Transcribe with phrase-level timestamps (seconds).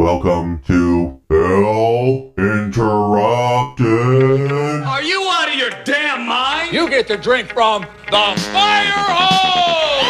[0.00, 3.82] Welcome to Hell Interrupted.
[4.82, 6.72] Are you out of your damn mind?
[6.72, 10.06] You get to drink from the fire hose!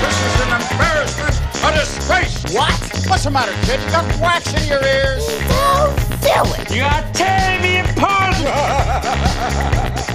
[0.00, 2.44] This is an embarrassment, a disgrace!
[2.54, 2.72] What?
[3.10, 3.78] What's the matter, kid?
[3.82, 5.26] You got wax in your ears?
[5.46, 6.70] Don't do it.
[6.74, 9.22] You are tearing me apart!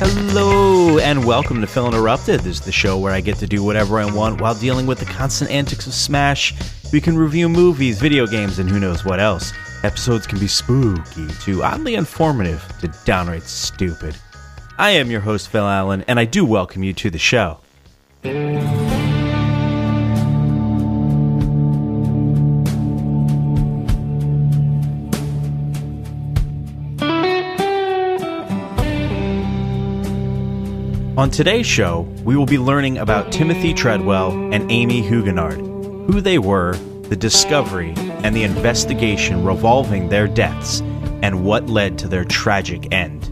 [0.03, 2.39] Hello and welcome to Phil Interrupted.
[2.39, 4.97] This is the show where I get to do whatever I want while dealing with
[4.97, 6.55] the constant antics of Smash.
[6.91, 9.53] We can review movies, video games, and who knows what else.
[9.83, 14.15] Episodes can be spooky to oddly informative to downright stupid.
[14.79, 17.59] I am your host, Phil Allen, and I do welcome you to the show.
[31.21, 35.59] On today's show, we will be learning about Timothy Treadwell and Amy Huguenard,
[36.07, 36.75] who they were,
[37.09, 40.81] the discovery, and the investigation revolving their deaths,
[41.21, 43.29] and what led to their tragic end.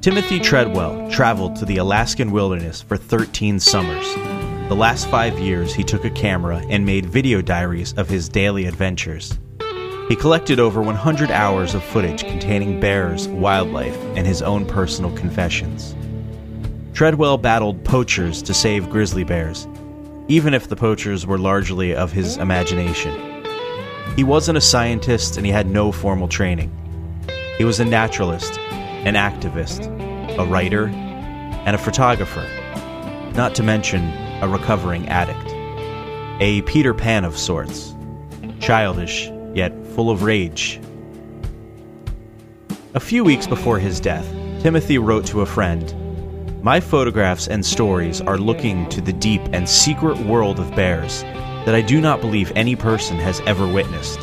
[0.00, 4.14] Timothy Treadwell traveled to the Alaskan wilderness for 13 summers.
[4.70, 8.64] The last five years, he took a camera and made video diaries of his daily
[8.64, 9.38] adventures.
[10.08, 15.94] He collected over 100 hours of footage containing bears, wildlife, and his own personal confessions.
[17.00, 19.66] Treadwell battled poachers to save grizzly bears,
[20.28, 23.42] even if the poachers were largely of his imagination.
[24.16, 26.70] He wasn't a scientist and he had no formal training.
[27.56, 29.86] He was a naturalist, an activist,
[30.38, 32.46] a writer, and a photographer,
[33.34, 34.06] not to mention
[34.42, 35.54] a recovering addict.
[36.42, 37.94] A Peter Pan of sorts,
[38.60, 40.78] childish, yet full of rage.
[42.92, 45.94] A few weeks before his death, Timothy wrote to a friend
[46.62, 51.22] my photographs and stories are looking to the deep and secret world of bears
[51.64, 54.20] that I do not believe any person has ever witnessed.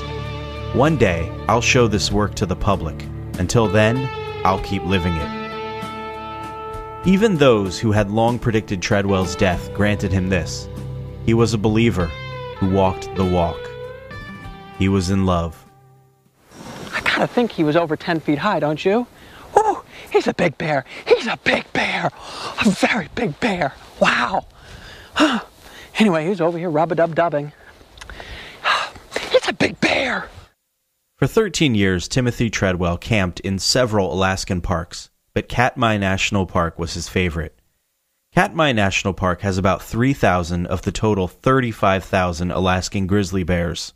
[0.76, 3.04] One day, I'll show this work to the public.
[3.40, 4.08] Until then,
[4.46, 7.08] I'll keep living it.
[7.08, 10.70] Even those who had long predicted Treadwell's death granted him this.
[11.26, 12.06] He was a believer
[12.58, 13.60] who walked the walk.
[14.78, 15.66] He was in love.
[16.94, 19.08] I gotta think he was over 10 feet high, don't you?
[20.12, 20.86] He's a big bear.
[21.06, 22.12] He's a big bear.
[22.66, 23.74] A very big bear.
[24.00, 24.46] Wow.
[25.14, 25.42] Huh.
[26.00, 27.52] Anyway, he's over here rub-a-dub-dubbing.
[29.32, 30.30] He's a big bear.
[31.18, 36.94] For 13 years, Timothy Treadwell camped in several Alaskan parks, but Katmai National Park was
[36.94, 37.60] his favorite.
[38.36, 43.94] Katmai National Park has about 3,000 of the total 35,000 Alaskan grizzly bears.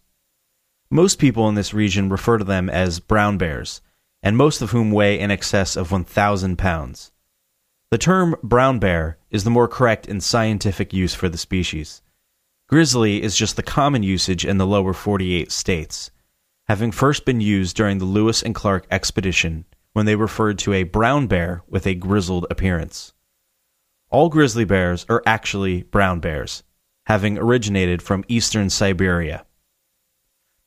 [0.90, 3.82] Most people in this region refer to them as brown bears,
[4.24, 7.12] and most of whom weigh in excess of 1,000 pounds.
[7.90, 12.02] The term brown bear is the more correct and scientific use for the species.
[12.70, 16.12] Grizzly is just the common usage in the lower 48 states,
[16.68, 20.84] having first been used during the Lewis and Clark expedition when they referred to a
[20.84, 23.12] brown bear with a grizzled appearance.
[24.10, 26.64] All grizzly bears are actually brown bears,
[27.08, 29.46] having originated from eastern Siberia.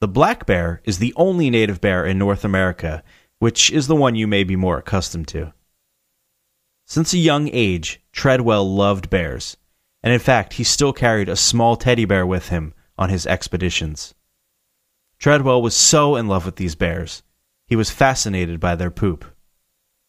[0.01, 3.03] The black bear is the only native bear in North America,
[3.39, 5.53] which is the one you may be more accustomed to.
[6.87, 9.57] Since a young age, Treadwell loved bears,
[10.03, 14.15] and in fact, he still carried a small teddy bear with him on his expeditions.
[15.19, 17.23] Treadwell was so in love with these bears,
[17.67, 19.25] he was fascinated by their poop.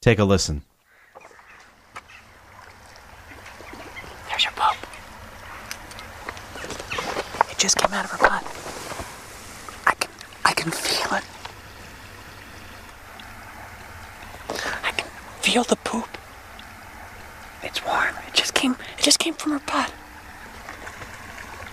[0.02, 0.62] Take a listen.
[4.30, 4.76] There's your poop.
[7.50, 8.44] It just came out of her butt.
[9.88, 10.12] I can,
[10.44, 11.24] I can feel it.
[14.84, 15.08] I can
[15.46, 16.18] feel the poop.
[17.62, 18.16] It's warm.
[18.28, 18.76] It just came.
[18.98, 19.94] It just came from her butt.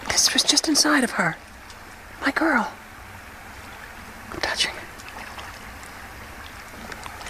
[0.08, 1.38] This was just inside of her.
[2.20, 2.70] My girl.
[4.30, 4.82] I'm touching it.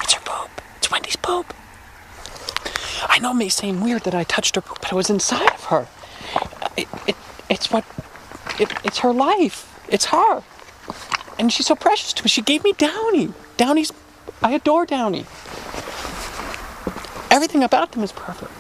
[0.03, 0.51] It's her poop.
[0.79, 1.55] It's Wendy's poop.
[3.09, 5.49] I know it may seem weird that I touched her poop, but it was inside
[5.53, 5.87] of her.
[6.77, 7.17] It, it,
[7.49, 7.85] it's what.
[8.59, 9.81] It, it's her life.
[9.89, 10.43] It's her.
[11.39, 12.29] And she's so precious to me.
[12.29, 13.33] She gave me Downy.
[13.57, 13.93] Downy's.
[14.43, 15.25] I adore Downy.
[17.33, 18.53] Everything about them is perfect.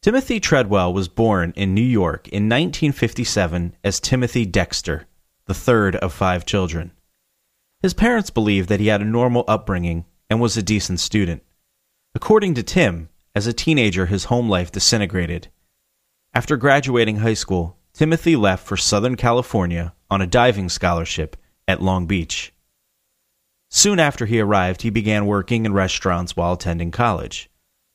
[0.00, 5.06] Timothy Treadwell was born in New York in 1957 as Timothy Dexter,
[5.46, 6.92] the third of five children.
[7.82, 11.42] His parents believed that he had a normal upbringing and was a decent student.
[12.14, 15.48] According to Tim, as a teenager, his home life disintegrated.
[16.32, 21.36] After graduating high school, Timothy left for Southern California on a diving scholarship
[21.66, 22.52] at Long Beach.
[23.70, 27.50] Soon after he arrived, he began working in restaurants while attending college.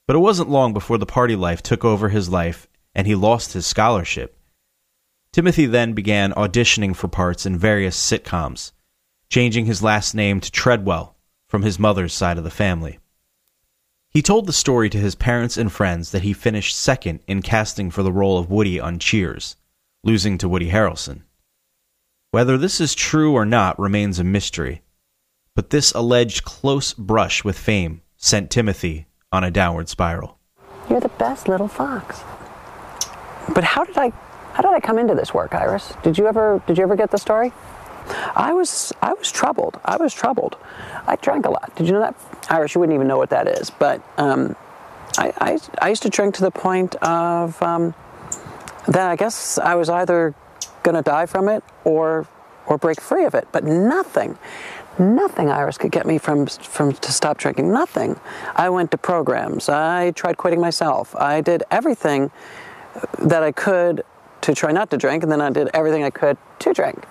[0.06, 3.54] But it wasn't long before the party life took over his life and he lost
[3.54, 4.38] his scholarship.
[5.32, 8.72] Timothy then began auditioning for parts in various sitcoms,
[9.30, 11.16] changing his last name to Treadwell
[11.48, 13.00] from his mother's side of the family.
[14.12, 17.90] He told the story to his parents and friends that he finished second in casting
[17.90, 19.56] for the role of Woody on Cheers,
[20.04, 21.24] losing to Woody Harrelson.
[22.30, 24.84] Whether this is true or not remains a mystery,
[25.56, 30.40] but this alleged close brush with fame sent Timothy on a downward spiral.
[30.90, 32.22] You're the best little fox.
[33.54, 34.12] But how did I
[34.54, 35.94] how did I come into this work, Iris?
[36.04, 37.52] Did you ever did you ever get the story?
[38.36, 39.80] I was I was troubled.
[39.86, 40.58] I was troubled.
[41.08, 41.76] I drank a lot.
[41.76, 42.16] Did you know that?
[42.50, 43.70] Iris, you wouldn't even know what that is.
[43.70, 44.56] But um,
[45.18, 47.94] I, I, I used to drink to the point of um,
[48.88, 50.36] that I guess I was either
[50.84, 52.28] going to die from it or
[52.66, 53.48] or break free of it.
[53.52, 54.38] But nothing,
[55.00, 57.72] nothing, Iris, could get me from from to stop drinking.
[57.72, 58.20] Nothing.
[58.56, 59.70] I went to programs.
[59.70, 61.16] I tried quitting myself.
[61.16, 62.32] I did everything
[63.20, 64.04] that I could
[64.42, 67.06] to try not to drink, and then I did everything I could to drink,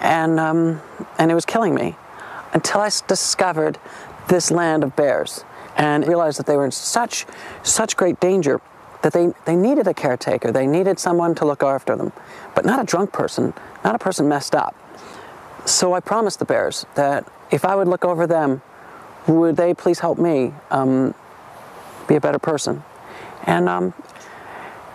[0.00, 0.80] and um,
[1.18, 1.96] and it was killing me
[2.52, 3.78] until I discovered
[4.28, 5.44] this land of bears
[5.76, 7.26] and realized that they were in such
[7.62, 8.60] such great danger
[9.02, 10.52] that they, they needed a caretaker.
[10.52, 12.12] They needed someone to look after them,
[12.54, 13.52] but not a drunk person,
[13.84, 14.76] not a person messed up.
[15.64, 18.62] So I promised the bears that if I would look over them,
[19.26, 21.14] would they please help me um,
[22.08, 22.82] be a better person?
[23.44, 23.94] And um,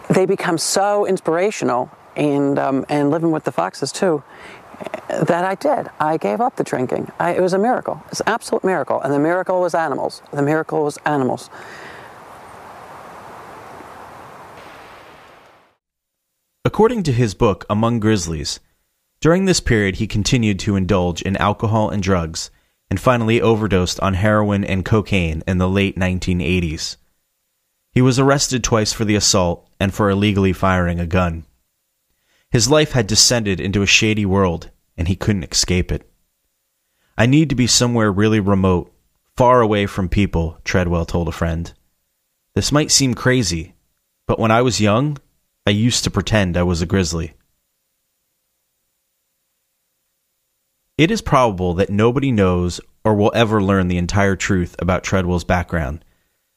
[0.09, 4.23] they become so inspirational and, um, and living with the foxes too
[5.09, 5.89] that I did.
[5.99, 7.11] I gave up the drinking.
[7.19, 8.03] I, it was a miracle.
[8.11, 9.01] It's an absolute miracle.
[9.01, 10.21] And the miracle was animals.
[10.31, 11.49] The miracle was animals.
[16.65, 18.59] According to his book, Among Grizzlies,
[19.27, 22.50] during this period he continued to indulge in alcohol and drugs
[22.89, 26.95] and finally overdosed on heroin and cocaine in the late 1980s.
[27.91, 31.44] He was arrested twice for the assault and for illegally firing a gun.
[32.51, 36.09] His life had descended into a shady world, and he couldn't escape it.
[37.18, 38.94] I need to be somewhere really remote,
[39.35, 41.74] far away from people, Treadwell told a friend.
[42.56, 43.75] This might seem crazy,
[44.25, 45.18] but when I was young,
[45.65, 47.33] I used to pretend I was a grizzly.
[50.97, 55.44] It is probable that nobody knows or will ever learn the entire truth about Treadwell's
[55.44, 56.03] background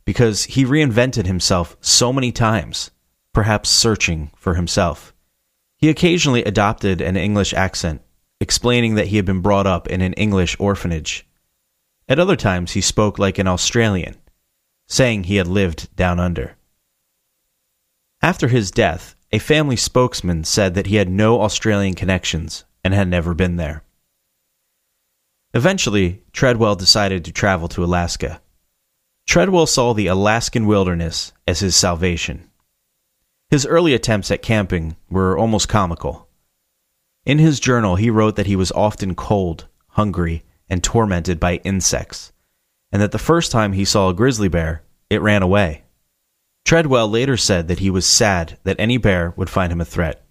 [0.06, 2.90] because he reinvented himself so many times,
[3.34, 5.14] perhaps searching for himself.
[5.76, 8.02] He occasionally adopted an English accent,
[8.40, 11.26] explaining that he had been brought up in an English orphanage.
[12.08, 14.16] At other times, he spoke like an Australian,
[14.88, 16.56] saying he had lived down under.
[18.22, 23.06] After his death, a family spokesman said that he had no Australian connections and had
[23.06, 23.84] never been there.
[25.52, 28.41] Eventually, Treadwell decided to travel to Alaska.
[29.26, 32.49] Treadwell saw the Alaskan wilderness as his salvation.
[33.49, 36.29] His early attempts at camping were almost comical.
[37.26, 42.32] In his journal, he wrote that he was often cold, hungry, and tormented by insects,
[42.93, 45.82] and that the first time he saw a grizzly bear, it ran away.
[46.64, 50.25] Treadwell later said that he was sad that any bear would find him a threat.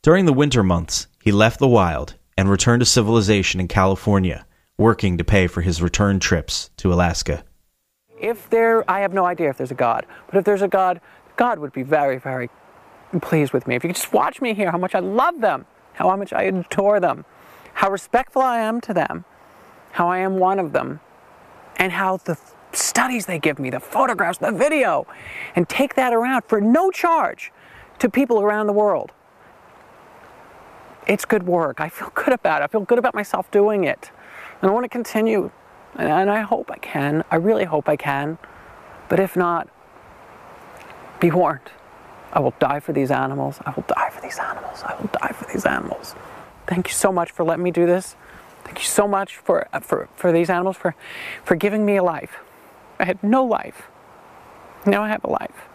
[0.00, 4.46] During the winter months, he left the wild and returned to civilization in California,
[4.82, 7.44] working to pay for his return trips to Alaska.
[8.20, 11.00] If there, I have no idea if there's a God, but if there's a God,
[11.36, 12.50] God would be very, very
[13.20, 13.76] pleased with me.
[13.76, 16.42] If you could just watch me here, how much I love them, how much I
[16.42, 17.24] adore them,
[17.74, 19.24] how respectful I am to them,
[19.92, 20.98] how I am one of them,
[21.76, 22.36] and how the
[22.72, 25.06] studies they give me, the photographs, the video,
[25.54, 27.52] and take that around for no charge
[28.00, 29.12] to people around the world.
[31.06, 31.80] It's good work.
[31.80, 32.64] I feel good about it.
[32.64, 34.10] I feel good about myself doing it.
[34.62, 35.50] And I want to continue.
[35.96, 37.24] And I hope I can.
[37.30, 38.38] I really hope I can.
[39.08, 39.68] But if not,
[41.20, 41.70] be warned.
[42.32, 43.58] I will die for these animals.
[43.66, 44.82] I will die for these animals.
[44.82, 46.14] I will die for these animals.
[46.66, 48.16] Thank you so much for letting me do this.
[48.64, 50.94] Thank you so much for, uh, for, for these animals, for,
[51.44, 52.38] for giving me a life.
[52.98, 53.88] I had no life.
[54.86, 55.68] Now I have a life.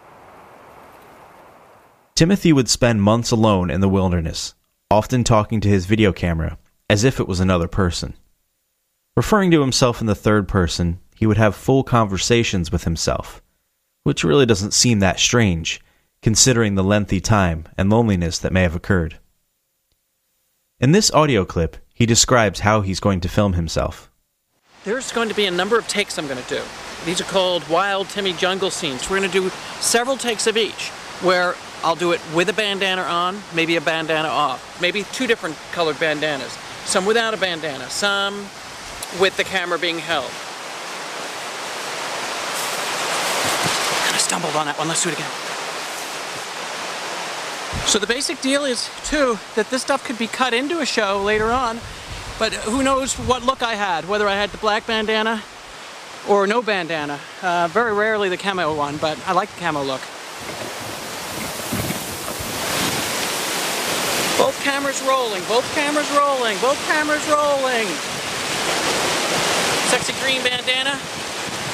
[2.16, 4.54] Timothy would spend months alone in the wilderness,
[4.90, 6.58] often talking to his video camera
[6.90, 8.14] as if it was another person.
[9.18, 13.42] Referring to himself in the third person, he would have full conversations with himself,
[14.04, 15.80] which really doesn't seem that strange
[16.22, 19.18] considering the lengthy time and loneliness that may have occurred.
[20.78, 24.08] In this audio clip, he describes how he's going to film himself.
[24.84, 26.62] There's going to be a number of takes I'm going to do.
[27.04, 29.10] These are called Wild Timmy Jungle scenes.
[29.10, 30.90] We're going to do several takes of each,
[31.22, 35.56] where I'll do it with a bandana on, maybe a bandana off, maybe two different
[35.72, 38.46] colored bandanas, some without a bandana, some
[39.20, 40.30] with the camera being held.
[44.04, 44.88] Kind of stumbled on that one.
[44.88, 45.30] Let's do it again.
[47.86, 51.22] So the basic deal is, too, that this stuff could be cut into a show
[51.22, 51.80] later on,
[52.38, 55.42] but who knows what look I had, whether I had the black bandana
[56.28, 57.18] or no bandana.
[57.40, 60.02] Uh, very rarely the camo one, but I like the camo look.
[64.36, 67.88] Both cameras rolling, both cameras rolling, both cameras rolling.
[69.88, 71.00] Sexy green bandana.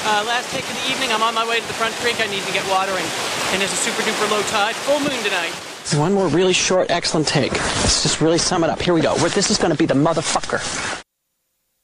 [0.06, 2.20] Uh, last take of the evening, I'm on my way to the front creek.
[2.20, 3.04] I need to get watering.
[3.50, 4.76] And there's a super duper low tide.
[4.76, 5.50] Full moon tonight.
[5.98, 7.52] One more really short, excellent take.
[7.52, 8.80] Let's just really sum it up.
[8.80, 9.16] Here we go.
[9.16, 11.02] This is going to be the motherfucker.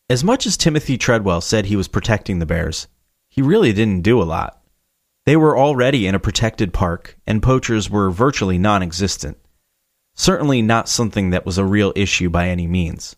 [0.09, 2.87] As much as Timothy Treadwell said he was protecting the bears,
[3.29, 4.63] he really didn't do a lot.
[5.27, 9.37] They were already in a protected park, and poachers were virtually non existent.
[10.15, 13.17] Certainly not something that was a real issue by any means.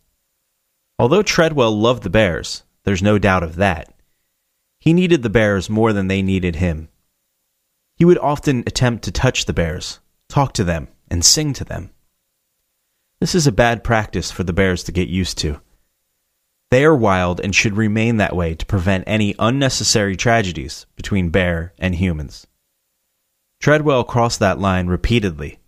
[0.99, 3.93] Although Treadwell loved the bears, there's no doubt of that.
[4.79, 6.89] He needed the bears more than they needed him.
[7.97, 11.91] He would often attempt to touch the bears, talk to them, and sing to them.
[13.21, 15.61] This is a bad practice for the bears to get used to.
[16.73, 21.75] They are wild and should remain that way to prevent any unnecessary tragedies between bear
[21.79, 22.47] and humans.
[23.61, 25.59] Treadwell crossed that line repeatedly,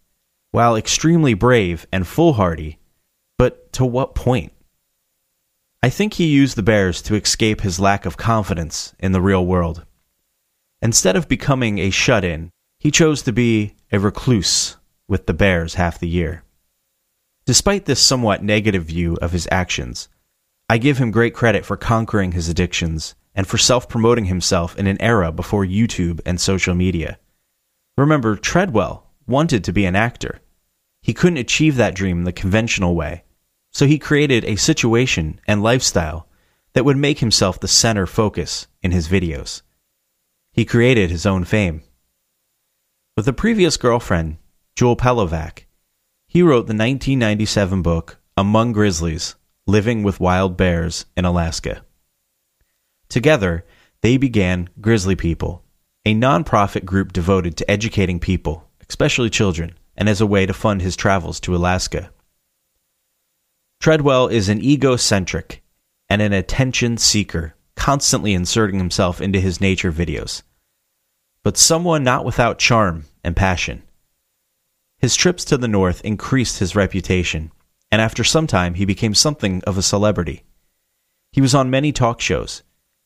[0.51, 2.79] while extremely brave and foolhardy,
[3.37, 4.54] but to what point?
[5.85, 9.45] I think he used the bears to escape his lack of confidence in the real
[9.45, 9.85] world.
[10.81, 12.49] Instead of becoming a shut in,
[12.79, 16.43] he chose to be a recluse with the bears half the year.
[17.45, 20.09] Despite this somewhat negative view of his actions,
[20.71, 24.87] I give him great credit for conquering his addictions and for self promoting himself in
[24.87, 27.19] an era before YouTube and social media.
[27.99, 30.41] Remember, Treadwell wanted to be an actor.
[31.03, 33.25] He couldn't achieve that dream the conventional way,
[33.75, 36.29] so he created a situation and lifestyle
[36.73, 39.63] that would make himself the center focus in his videos.
[40.53, 41.83] He created his own fame.
[43.17, 44.39] With a previous girlfriend,
[44.77, 45.65] Jewel Palovak,
[46.29, 49.35] he wrote the 1997 book Among Grizzlies
[49.67, 51.85] Living with Wild Bears in Alaska.
[53.09, 53.65] Together,
[54.03, 55.65] they began Grizzly People,
[56.05, 60.83] a nonprofit group devoted to educating people, especially children, and as a way to fund
[60.83, 62.11] his travels to Alaska.
[63.85, 65.63] Treadwell is an egocentric
[66.09, 70.43] and an attention seeker, constantly inserting himself into his nature videos,
[71.43, 73.83] but someone not without charm and passion.
[75.01, 77.53] His trips to the north increased his reputation,
[77.93, 80.45] and after some time he became something of a celebrity.
[81.31, 82.63] He was on many talk shows.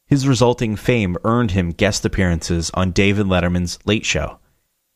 [0.07, 4.39] His resulting fame earned him guest appearances on David Letterman's Late Show,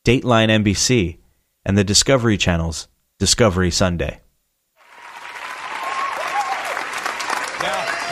[0.04, 1.18] Dateline NBC,
[1.64, 2.86] and the Discovery Channel's
[3.18, 4.21] Discovery Sunday.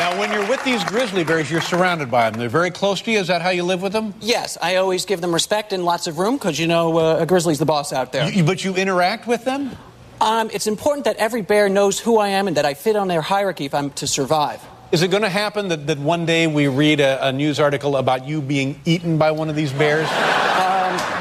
[0.00, 2.40] Now, now, when you're with these grizzly bears, you're surrounded by them.
[2.40, 3.18] They're very close to you.
[3.18, 4.14] Is that how you live with them?
[4.22, 7.26] Yes, I always give them respect and lots of room because you know uh, a
[7.26, 8.26] grizzly's the boss out there.
[8.30, 9.76] You- but you interact with them?
[10.22, 13.08] Um, it's important that every bear knows who I am and that I fit on
[13.08, 14.62] their hierarchy if I'm to survive.
[14.90, 17.96] Is it going to happen that, that one day we read a, a news article
[17.96, 20.08] about you being eaten by one of these bears?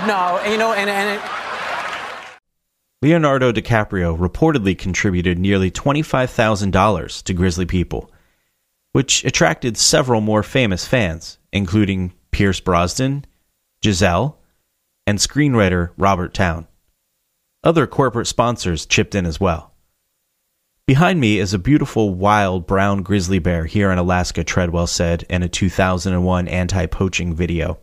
[0.08, 2.32] No, you know, and, and it,
[3.02, 8.10] Leonardo DiCaprio reportedly contributed nearly $25,000 to Grizzly People,
[8.92, 13.26] which attracted several more famous fans, including Pierce Brosnan,
[13.84, 14.40] Giselle,
[15.06, 16.68] and screenwriter Robert Towne.
[17.64, 19.74] Other corporate sponsors chipped in as well.
[20.88, 25.44] Behind me is a beautiful wild brown grizzly bear here in Alaska, Treadwell said in
[25.44, 27.80] a 2001 anti poaching video.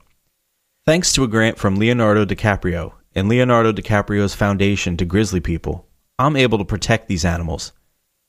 [0.86, 6.36] Thanks to a grant from Leonardo DiCaprio and Leonardo DiCaprio's foundation to grizzly people, I'm
[6.36, 7.72] able to protect these animals.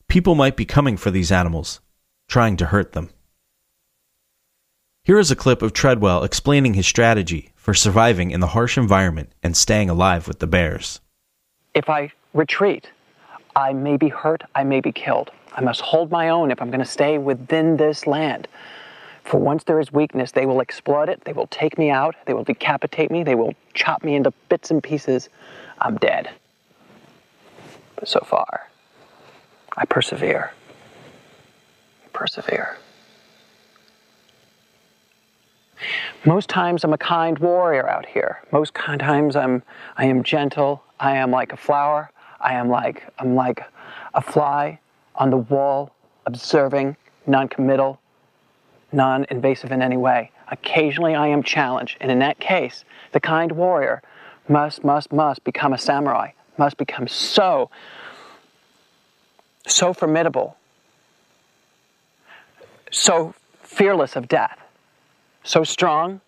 [0.07, 1.81] People might be coming for these animals,
[2.27, 3.09] trying to hurt them.
[5.03, 9.31] Here is a clip of Treadwell explaining his strategy for surviving in the harsh environment
[9.41, 10.99] and staying alive with the bears.
[11.73, 12.91] If I retreat,
[13.55, 15.31] I may be hurt, I may be killed.
[15.55, 18.47] I must hold my own if I'm going to stay within this land.
[19.23, 22.33] For once there is weakness, they will exploit it, they will take me out, they
[22.33, 25.29] will decapitate me, they will chop me into bits and pieces.
[25.79, 26.29] I'm dead.
[27.95, 28.69] But so far,
[29.75, 30.51] I persevere.
[32.17, 32.75] Persevere.
[36.25, 38.41] Most times I'm a kind warrior out here.
[38.51, 39.61] Most times I'm
[39.97, 40.81] I am gentle.
[40.99, 42.09] I am like a flower.
[42.41, 43.61] I am like I'm like
[44.15, 44.79] a fly
[45.13, 45.93] on the wall,
[46.25, 46.97] observing,
[47.27, 48.01] non-committal,
[48.91, 50.31] non-invasive in any way.
[50.51, 54.01] Occasionally I am challenged, and in that case, the kind warrior
[54.49, 57.69] must, must, must become a samurai, must become so,
[59.67, 60.56] so formidable,
[62.91, 64.57] so fearless of death,
[65.43, 66.21] so strong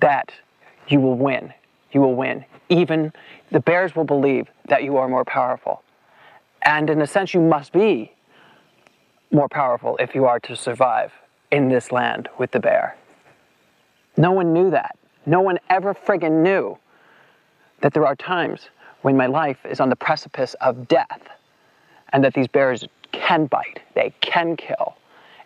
[0.00, 0.32] that
[0.88, 1.52] you will win.
[1.92, 2.44] you will win.
[2.68, 3.12] Even
[3.50, 5.82] the bears will believe that you are more powerful.
[6.62, 8.12] And in a sense, you must be
[9.32, 11.12] more powerful if you are to survive
[11.50, 12.96] in this land with the bear.
[14.16, 14.96] No one knew that.
[15.26, 16.78] No one ever friggin' knew
[17.80, 18.68] that there are times
[19.02, 21.22] when my life is on the precipice of death
[22.12, 24.96] and that these bears can bite, they can kill.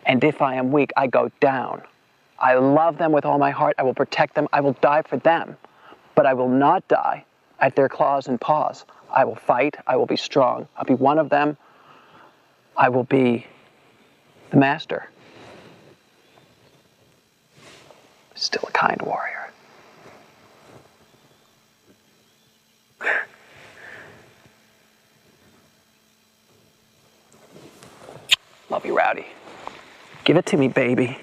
[0.05, 1.81] And if I am weak, I go down.
[2.39, 3.75] I love them with all my heart.
[3.77, 4.47] I will protect them.
[4.53, 5.57] I will die for them.
[6.15, 7.25] But I will not die
[7.59, 8.85] at their claws and paws.
[9.11, 9.75] I will fight.
[9.87, 10.67] I will be strong.
[10.77, 11.57] I'll be one of them.
[12.77, 13.47] I will be
[14.51, 15.09] the master.
[18.35, 19.49] Still a kind warrior.
[28.69, 29.25] Love you, Rowdy.
[30.23, 31.17] Give it to me, baby.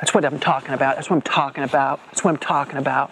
[0.00, 0.96] That's what I'm talking about.
[0.96, 2.00] That's what I'm talking about.
[2.06, 3.10] That's what I'm talking about.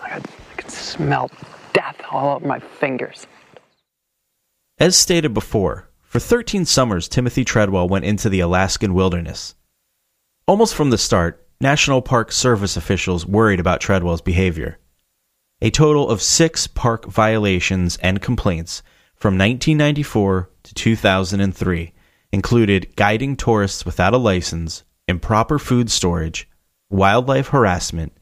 [0.00, 1.30] I, got, I can smell
[1.72, 3.26] death all over my fingers.
[4.78, 9.54] As stated before, for 13 summers, Timothy Treadwell went into the Alaskan wilderness.
[10.48, 14.78] Almost from the start, National Park Service officials worried about Treadwell's behavior.
[15.60, 18.82] A total of six park violations and complaints
[19.22, 21.92] from 1994 to 2003
[22.32, 26.48] included guiding tourists without a license, improper food storage,
[26.90, 28.12] wildlife harassment,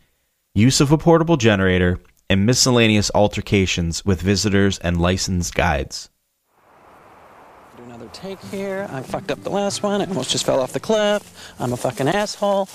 [0.55, 6.11] use of a portable generator, and miscellaneous altercations with visitors and licensed guides.
[7.79, 8.87] Do another take here.
[8.93, 10.03] I fucked up the last one.
[10.03, 11.55] I almost just fell off the cliff.
[11.59, 12.67] I'm a fucking asshole.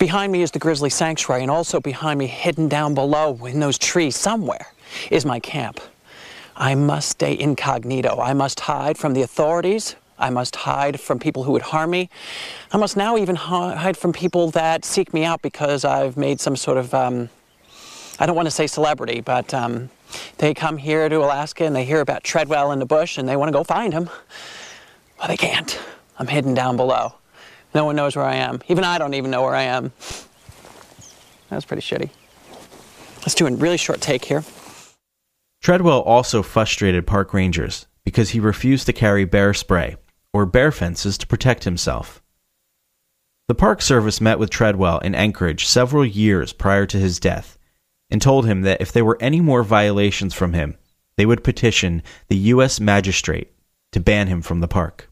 [0.00, 3.78] Behind me is the Grizzly Sanctuary, and also behind me, hidden down below in those
[3.78, 4.66] trees somewhere,
[5.12, 5.80] is my camp.
[6.56, 8.20] I must stay incognito.
[8.20, 9.96] I must hide from the authorities.
[10.18, 12.08] I must hide from people who would harm me.
[12.70, 16.54] I must now even hide from people that seek me out because I've made some
[16.54, 17.28] sort of, um,
[18.20, 19.90] I don't want to say celebrity, but um,
[20.38, 23.36] they come here to Alaska and they hear about Treadwell in the bush and they
[23.36, 24.08] want to go find him.
[25.18, 25.78] Well, they can't.
[26.18, 27.14] I'm hidden down below.
[27.74, 28.62] No one knows where I am.
[28.68, 29.92] Even I don't even know where I am.
[31.48, 32.10] That was pretty shitty.
[33.18, 34.44] Let's do a really short take here.
[35.64, 39.96] Treadwell also frustrated park rangers because he refused to carry bear spray
[40.30, 42.22] or bear fences to protect himself.
[43.48, 47.56] The Park Service met with Treadwell in Anchorage several years prior to his death
[48.10, 50.76] and told him that if there were any more violations from him,
[51.16, 52.78] they would petition the U.S.
[52.78, 53.50] magistrate
[53.92, 55.10] to ban him from the park.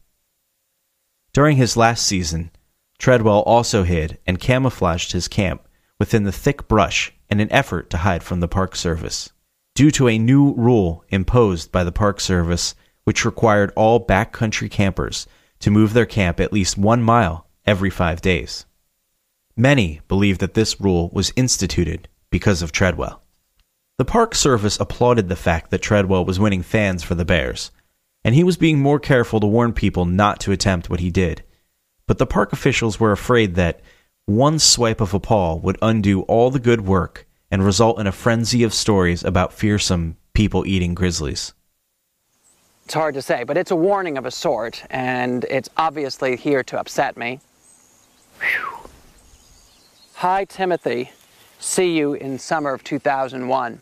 [1.33, 2.51] During his last season,
[2.99, 7.97] Treadwell also hid and camouflaged his camp within the thick brush in an effort to
[7.97, 9.31] hide from the Park Service.
[9.75, 15.25] Due to a new rule imposed by the Park Service, which required all backcountry campers
[15.59, 18.67] to move their camp at least one mile every five days.
[19.57, 23.23] Many believe that this rule was instituted because of Treadwell.
[23.97, 27.71] The Park Service applauded the fact that Treadwell was winning fans for the Bears,
[28.23, 31.43] and he was being more careful to warn people not to attempt what he did.
[32.05, 33.81] But the park officials were afraid that
[34.25, 38.11] one swipe of a paw would undo all the good work and result in a
[38.11, 41.53] frenzy of stories about fearsome people eating grizzlies.
[42.85, 46.63] It's hard to say, but it's a warning of a sort, and it's obviously here
[46.63, 47.39] to upset me.
[48.39, 48.89] Whew.
[50.15, 51.11] Hi, Timothy.
[51.59, 53.79] See you in summer of 2001.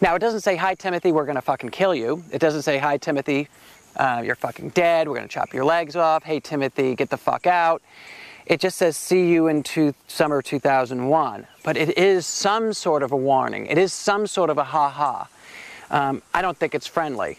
[0.00, 2.22] Now, it doesn't say, Hi, Timothy, we're going to fucking kill you.
[2.30, 3.48] It doesn't say, Hi, Timothy,
[3.96, 6.22] uh, you're fucking dead, we're going to chop your legs off.
[6.22, 7.82] Hey, Timothy, get the fuck out.
[8.46, 11.46] It just says, See you in two, summer 2001.
[11.64, 13.66] But it is some sort of a warning.
[13.66, 15.28] It is some sort of a ha ha.
[15.90, 17.38] Um, I don't think it's friendly.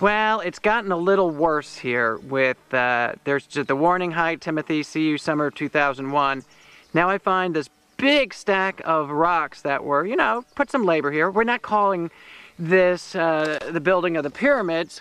[0.00, 4.82] Well, it's gotten a little worse here with uh, there's just the warning, hi Timothy,
[4.82, 6.44] see you summer 2001.
[6.92, 11.12] Now I find this big stack of rocks that were, you know, put some labor
[11.12, 11.30] here.
[11.30, 12.10] We're not calling
[12.58, 15.00] this uh, the building of the pyramids,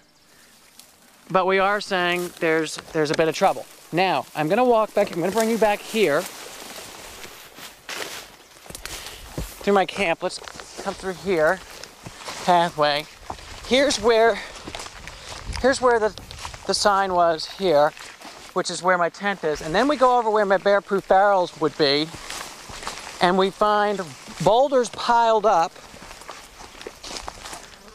[1.32, 3.66] but we are saying there's there's a bit of trouble.
[3.94, 5.16] Now I'm to walk back.
[5.16, 6.24] I'm to bring you back here
[9.62, 10.24] to my camp.
[10.24, 11.60] Let's come through here,
[12.44, 13.06] pathway.
[13.68, 14.40] Here's where
[15.62, 16.12] here's where the
[16.66, 17.92] the sign was here,
[18.54, 21.60] which is where my tent is, and then we go over where my bear-proof barrels
[21.62, 22.08] would be,
[23.22, 24.02] and we find
[24.44, 25.72] boulders piled up,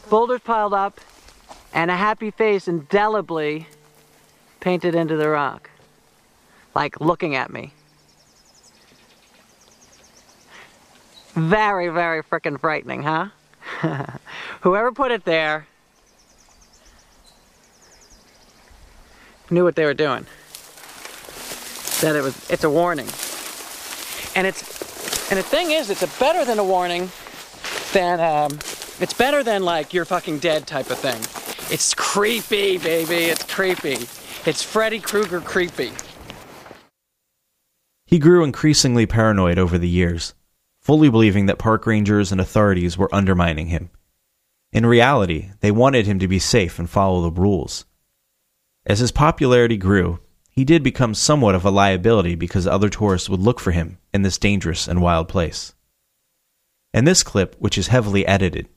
[0.09, 1.01] boulders piled up,
[1.73, 3.67] and a happy face indelibly
[4.61, 5.71] painted into the rock,
[6.79, 7.73] like looking at me.
[11.35, 13.31] Very, very frickin' frightening, huh?
[14.61, 15.67] Whoever put it there
[19.51, 20.25] knew what they were doing.
[22.01, 23.09] that it was it's a warning.
[24.37, 24.63] And it's
[25.33, 27.11] and the thing is, it's a better than a warning
[27.93, 28.53] than um,
[29.01, 31.21] it's better than like you're fucking dead type of thing.
[31.75, 33.25] It's creepy, baby.
[33.33, 34.07] It's creepy.
[34.47, 35.91] It's Freddy Krueger creepy.
[38.09, 40.33] He grew increasingly paranoid over the years,
[40.81, 43.91] fully believing that park rangers and authorities were undermining him.
[44.73, 47.85] In reality, they wanted him to be safe and follow the rules.
[48.87, 53.41] As his popularity grew, he did become somewhat of a liability because other tourists would
[53.41, 55.75] look for him in this dangerous and wild place.
[56.95, 58.71] In this clip, which is heavily edited,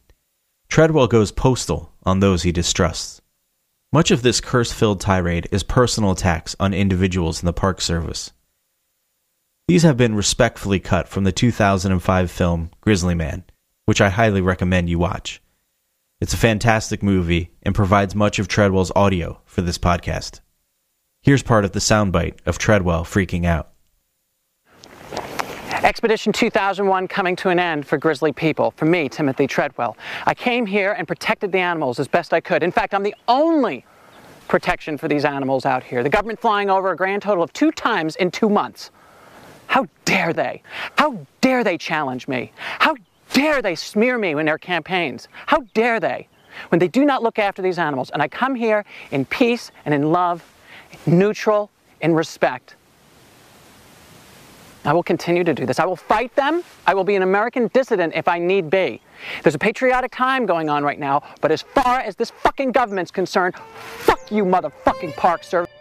[0.67, 3.21] Treadwell goes postal on those he distrusts.
[3.93, 8.33] Much of this curse filled tirade is personal attacks on individuals in the Park Service.
[9.71, 13.45] These have been respectfully cut from the 2005 film Grizzly Man,
[13.85, 15.41] which I highly recommend you watch.
[16.19, 20.41] It's a fantastic movie and provides much of Treadwell's audio for this podcast.
[21.21, 23.71] Here's part of the soundbite of Treadwell freaking out.
[25.85, 29.95] Expedition 2001 coming to an end for grizzly people, for me, Timothy Treadwell.
[30.25, 32.61] I came here and protected the animals as best I could.
[32.61, 33.85] In fact, I'm the only
[34.49, 36.03] protection for these animals out here.
[36.03, 38.91] The government flying over a grand total of two times in two months.
[39.71, 40.63] How dare they?
[40.97, 42.51] How dare they challenge me?
[42.57, 42.93] How
[43.31, 45.29] dare they smear me in their campaigns?
[45.45, 46.27] How dare they?
[46.67, 48.09] When they do not look after these animals.
[48.09, 50.43] And I come here in peace and in love,
[51.05, 51.69] neutral,
[52.01, 52.75] in respect.
[54.83, 55.79] I will continue to do this.
[55.79, 56.63] I will fight them.
[56.85, 58.99] I will be an American dissident if I need be.
[59.41, 63.11] There's a patriotic time going on right now, but as far as this fucking government's
[63.11, 65.71] concerned, fuck you, motherfucking Park Service.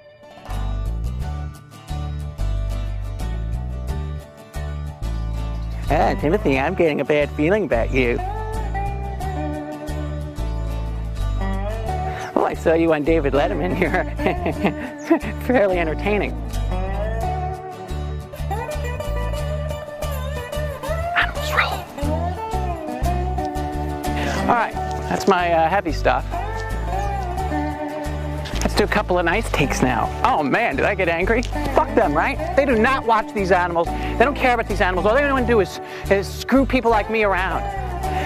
[5.92, 8.16] Ah, Timothy, I'm getting a bad feeling about you.
[12.36, 13.80] Oh, I saw you on David Letterman.
[13.80, 14.04] You're
[15.46, 16.30] fairly entertaining.
[21.16, 21.72] Animals roll.
[24.42, 24.74] All right,
[25.08, 26.24] that's my uh, heavy stuff.
[28.80, 30.08] Do a couple of nice takes now.
[30.24, 31.42] Oh man, did I get angry?
[31.42, 32.56] Fuck them, right?
[32.56, 33.88] They do not watch these animals.
[33.88, 35.04] They don't care about these animals.
[35.04, 37.62] All they want to do is, is screw people like me around.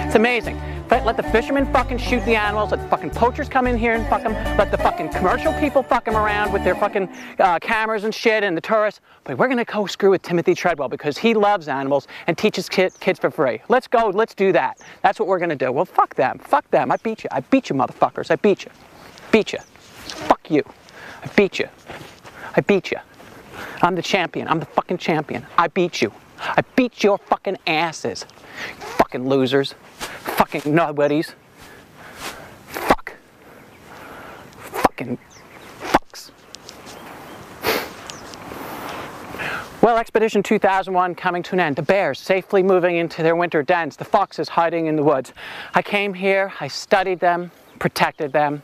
[0.07, 0.55] It's amazing.
[0.89, 2.71] Let, the fishermen fucking shoot the animals.
[2.71, 4.31] Let the fucking poachers come in here and fuck them.
[4.57, 8.41] Let the fucking commercial people fuck them around with their fucking uh, cameras and shit
[8.41, 9.01] and the tourists.
[9.25, 12.97] But we're gonna go screw with Timothy Treadwell because he loves animals and teaches kid,
[13.01, 13.59] kids for free.
[13.67, 14.07] Let's go.
[14.07, 14.79] Let's do that.
[15.01, 15.73] That's what we're gonna do.
[15.73, 16.39] Well, fuck them.
[16.39, 16.93] Fuck them.
[16.93, 17.29] I beat you.
[17.33, 18.31] I beat you, motherfuckers.
[18.31, 18.71] I beat you.
[19.33, 19.59] Beat you.
[20.27, 20.63] Fuck you.
[21.23, 21.67] I beat you.
[22.55, 22.97] I beat you.
[23.81, 24.47] I'm the champion.
[24.47, 25.45] I'm the fucking champion.
[25.57, 26.11] I beat you.
[26.39, 28.25] I beat your fucking asses.
[28.79, 29.75] Fucking losers.
[29.97, 31.33] Fucking nobodies.
[32.67, 33.13] Fuck.
[34.57, 35.17] Fucking
[35.81, 36.31] fucks.
[39.81, 41.75] Well, Expedition 2001 coming to an end.
[41.75, 43.95] The bears safely moving into their winter dens.
[43.95, 45.33] The foxes hiding in the woods.
[45.73, 48.63] I came here, I studied them, protected them,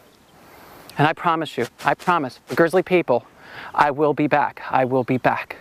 [0.98, 3.26] and I promise you, I promise, the grizzly people,
[3.74, 4.62] I will be back.
[4.70, 5.58] I will be back.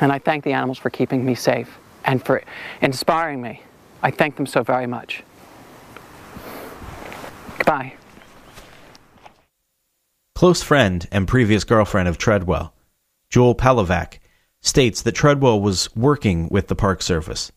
[0.00, 2.42] And I thank the animals for keeping me safe and for
[2.80, 3.62] inspiring me.
[4.02, 5.22] I thank them so very much.
[7.58, 7.94] Goodbye.
[10.34, 12.72] Close friend and previous girlfriend of Treadwell,
[13.28, 14.20] Jewel Palovak,
[14.60, 17.50] states that Treadwell was working with the Park Service,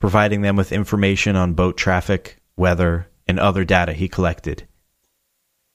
[0.00, 4.66] providing them with information on boat traffic, weather, and other data he collected.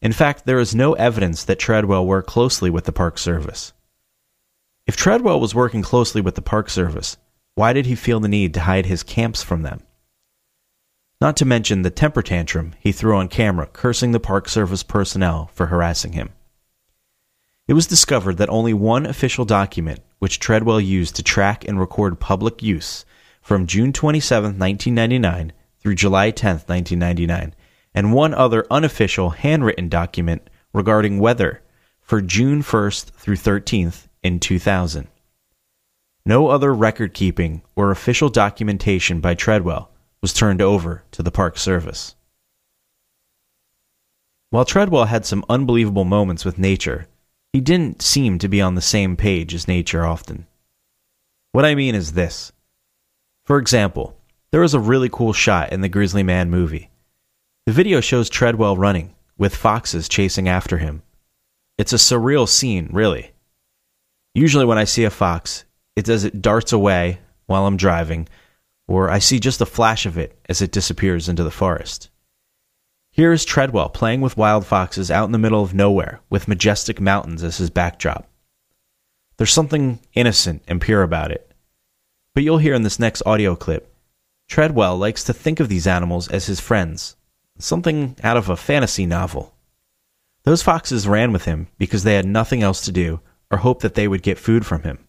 [0.02, 3.74] In fact, there is no evidence that Treadwell worked closely with the Park Service.
[4.88, 7.18] If Treadwell was working closely with the Park Service,
[7.56, 9.82] why did he feel the need to hide his camps from them?
[11.20, 15.50] Not to mention the temper tantrum he threw on camera cursing the Park Service personnel
[15.54, 16.30] for harassing him.
[17.68, 22.22] It was discovered that only one official document, which Treadwell used to track and record
[22.22, 23.04] public use
[23.42, 27.54] from June 27, 1999 through July 10, 1999,
[28.00, 31.62] and one other unofficial handwritten document regarding weather
[32.00, 35.06] for June 1st through 13th in 2000.
[36.26, 41.58] No other record keeping or official documentation by Treadwell was turned over to the Park
[41.58, 42.16] Service.
[44.50, 47.06] While Treadwell had some unbelievable moments with nature,
[47.52, 50.48] he didn't seem to be on the same page as nature often.
[51.52, 52.54] What I mean is this.
[53.44, 54.18] For example,
[54.52, 56.89] there was a really cool shot in the Grizzly Man movie.
[57.70, 61.04] The video shows Treadwell running, with foxes chasing after him.
[61.78, 63.30] It's a surreal scene, really.
[64.34, 68.28] Usually, when I see a fox, it's as it darts away while I'm driving,
[68.88, 72.10] or I see just a flash of it as it disappears into the forest.
[73.12, 77.00] Here is Treadwell playing with wild foxes out in the middle of nowhere with majestic
[77.00, 78.28] mountains as his backdrop.
[79.38, 81.54] There's something innocent and pure about it.
[82.34, 83.94] But you'll hear in this next audio clip,
[84.48, 87.16] Treadwell likes to think of these animals as his friends,
[87.60, 89.54] something out of a fantasy novel.
[90.44, 93.20] Those foxes ran with him because they had nothing else to do
[93.52, 95.00] or hoped that they would get food from him.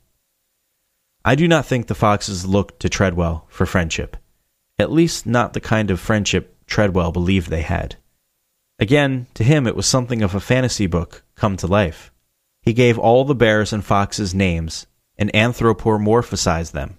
[1.24, 4.16] I do not think the foxes looked to Treadwell for friendship,
[4.78, 7.96] at least not the kind of friendship Treadwell believed they had.
[8.78, 12.10] Again, to him it was something of a fantasy book come to life.
[12.62, 14.86] He gave all the bears and foxes names
[15.18, 16.96] and anthropomorphized them.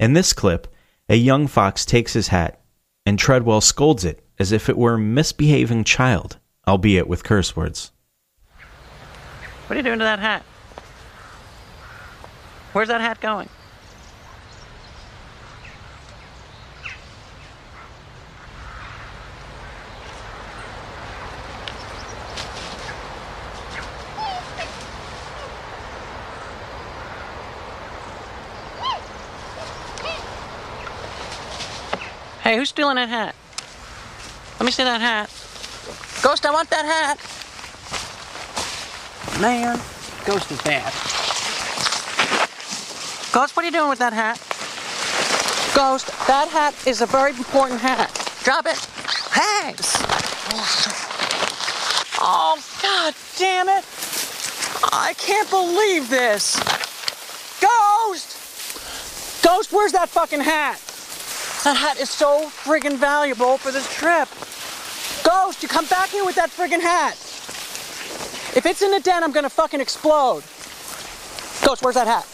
[0.00, 0.72] In this clip,
[1.08, 2.60] a young fox takes his hat,
[3.08, 7.90] and Treadwell scolds it as if it were a misbehaving child, albeit with curse words.
[9.66, 10.42] What are you doing to that hat?
[12.74, 13.48] Where's that hat going?
[32.48, 33.34] Hey, who's stealing that hat?
[34.58, 35.28] Let me see that hat.
[36.22, 37.18] Ghost, I want that hat.
[39.38, 39.76] Man,
[40.24, 40.90] Ghost is bad.
[43.34, 44.38] Ghost, what are you doing with that hat?
[45.76, 48.08] Ghost, that hat is a very important hat.
[48.44, 48.76] Drop it.
[49.36, 49.98] Thanks.
[52.18, 53.84] Oh, god damn it.
[54.90, 56.56] I can't believe this.
[57.60, 59.44] Ghost!
[59.44, 60.87] Ghost, where's that fucking hat?
[61.64, 64.28] That hat is so friggin' valuable for this trip.
[65.24, 67.14] Ghost, you come back here with that friggin' hat.
[68.56, 70.42] If it's in the den, I'm gonna fucking explode.
[71.66, 72.24] Ghost, where's that hat?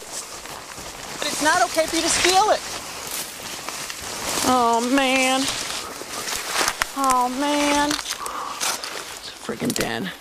[1.19, 2.61] But it's not okay for you to steal it.
[4.47, 5.41] Oh man.
[6.97, 7.89] Oh man.
[7.89, 10.11] It's a friggin' den.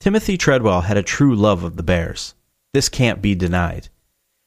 [0.00, 2.34] Timothy Treadwell had a true love of the bears.
[2.74, 3.88] This can't be denied.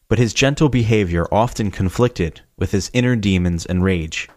[0.08, 4.30] But his gentle behavior often conflicted with his inner demons and rage.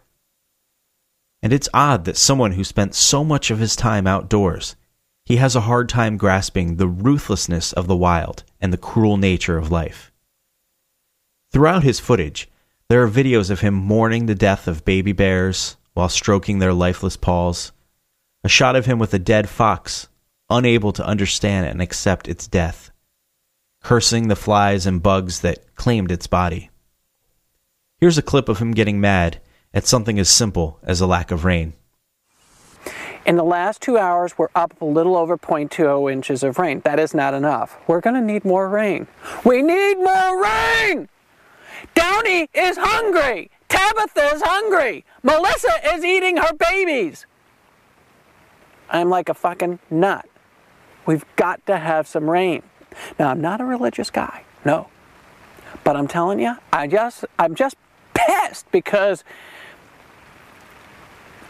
[1.43, 4.77] And it's odd that someone who spent so much of his time outdoors,
[5.25, 9.59] he has a hard time grasping the ruthlessness of the wild and the cruel nature
[9.59, 10.11] of life.
[11.53, 12.49] Throughout his footage,
[12.89, 17.17] there are videos of him mourning the death of baby bears while stroking their lifeless
[17.17, 17.73] paws,
[18.43, 20.09] a shot of him with a dead fox,
[20.49, 22.91] unable to understand and accept its death,
[23.89, 26.69] cursing the flies and bugs that claimed its body.
[27.97, 29.41] Here's a clip of him getting mad
[29.73, 31.73] at something as simple as a lack of rain.
[33.25, 36.81] In the last two hours, we're up a little over 0.20 inches of rain.
[36.81, 37.79] That is not enough.
[37.87, 39.07] We're going to need more rain.
[39.43, 41.09] We need more rain!
[41.95, 43.51] Downey is hungry!
[43.71, 45.07] Tabitha is hungry!
[45.23, 47.25] Melissa is eating her babies!
[48.91, 50.29] I'm like a fucking nut.
[51.07, 52.63] We've got to have some rain.
[53.19, 54.89] Now, I'm not a religious guy, no.
[55.85, 57.77] But I'm telling you, I just, I'm just
[58.15, 59.25] pissed because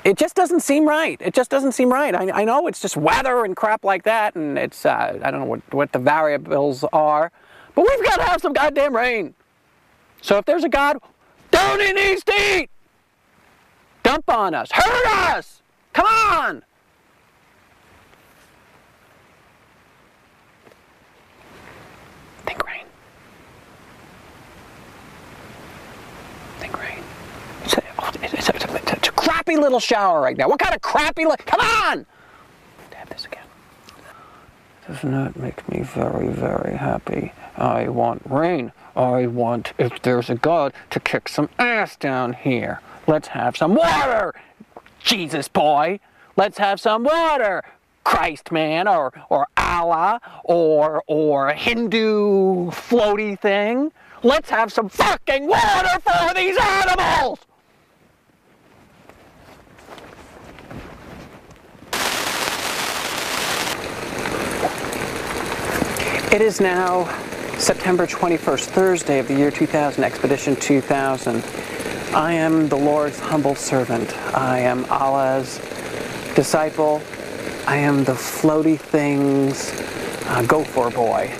[0.04, 1.20] it just doesn't seem right.
[1.20, 2.14] It just doesn't seem right.
[2.14, 5.40] I, I know it's just weather and crap like that, and it's, uh, I don't
[5.40, 7.30] know what, what the variables are,
[7.74, 9.34] but we've got to have some goddamn rain.
[10.22, 10.98] So if there's a God,
[11.50, 12.70] don't he needs eat?
[14.02, 15.62] Dump on us, hurt us!
[15.92, 16.62] Come on!
[22.48, 22.84] Think rain.
[26.60, 27.04] Think rain.
[27.64, 27.82] It's a,
[28.22, 30.48] it's, a, it's, a, it's a crappy little shower right now.
[30.48, 31.26] What kind of crappy?
[31.26, 32.06] Li- Come on!
[32.94, 33.44] Have this again.
[34.88, 37.32] Doesn't that make me very, very happy?
[37.58, 38.72] I want rain.
[38.96, 42.80] I want, if there's a God, to kick some ass down here.
[43.06, 44.34] Let's have some water,
[45.04, 46.00] Jesus boy.
[46.36, 47.62] Let's have some water,
[48.08, 53.92] Christ man, or or Allah, or or Hindu floaty thing.
[54.22, 57.38] Let's have some fucking water for these animals.
[66.32, 67.04] It is now
[67.58, 71.44] September 21st, Thursday of the year 2000, Expedition 2000.
[72.14, 74.16] I am the Lord's humble servant.
[74.34, 75.58] I am Allah's
[76.34, 77.02] disciple.
[77.68, 79.72] I am the floaty things
[80.24, 81.30] uh, go for boy.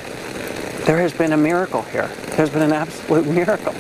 [0.85, 2.09] There has been a miracle here.
[2.37, 3.73] There's been an absolute miracle.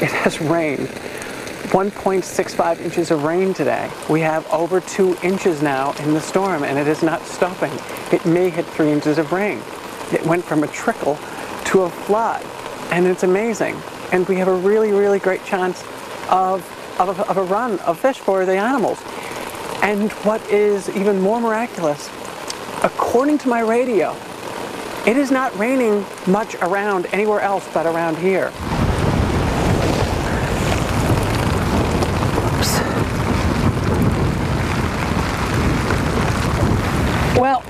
[0.00, 3.90] It has rained 1.65 inches of rain today.
[4.08, 7.72] We have over two inches now in the storm, and it is not stopping.
[8.12, 9.60] It may hit three inches of rain.
[10.12, 11.18] It went from a trickle
[11.64, 12.44] to a flood,
[12.92, 13.74] and it's amazing.
[14.12, 15.82] And we have a really, really great chance
[16.30, 16.64] of,
[17.00, 19.02] of, of a run of fish for the animals.
[19.82, 22.08] And what is even more miraculous,
[22.84, 24.16] according to my radio,
[25.04, 28.52] It is not raining much around anywhere else but around here.
[32.46, 32.78] Oops.
[37.36, 37.64] Well,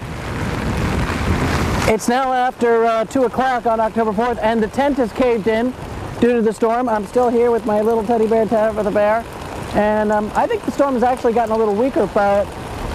[1.89, 5.73] it's now after uh, 2 o'clock on October 4th, and the tent is caved in
[6.21, 6.87] due to the storm.
[6.87, 9.25] I'm still here with my little teddy bear for the bear.
[9.75, 12.47] And um, I think the storm has actually gotten a little weaker, but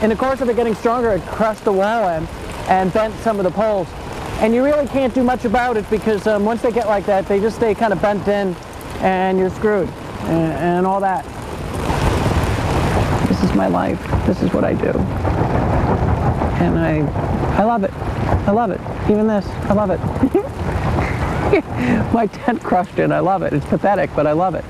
[0.03, 2.27] in the course of it getting stronger, it crushed the wall in
[2.69, 3.87] and bent some of the poles.
[4.41, 7.27] And you really can't do much about it because um, once they get like that,
[7.27, 8.55] they just stay kind of bent in
[8.99, 11.25] and you're screwed and, and all that.
[13.27, 13.99] This is my life.
[14.27, 14.91] This is what I do.
[16.61, 16.99] And I,
[17.59, 17.93] I love it.
[17.93, 18.79] I love it.
[19.09, 19.99] Even this, I love it.
[22.13, 23.11] my tent crushed in.
[23.11, 23.53] I love it.
[23.53, 24.63] It's pathetic, but I love it.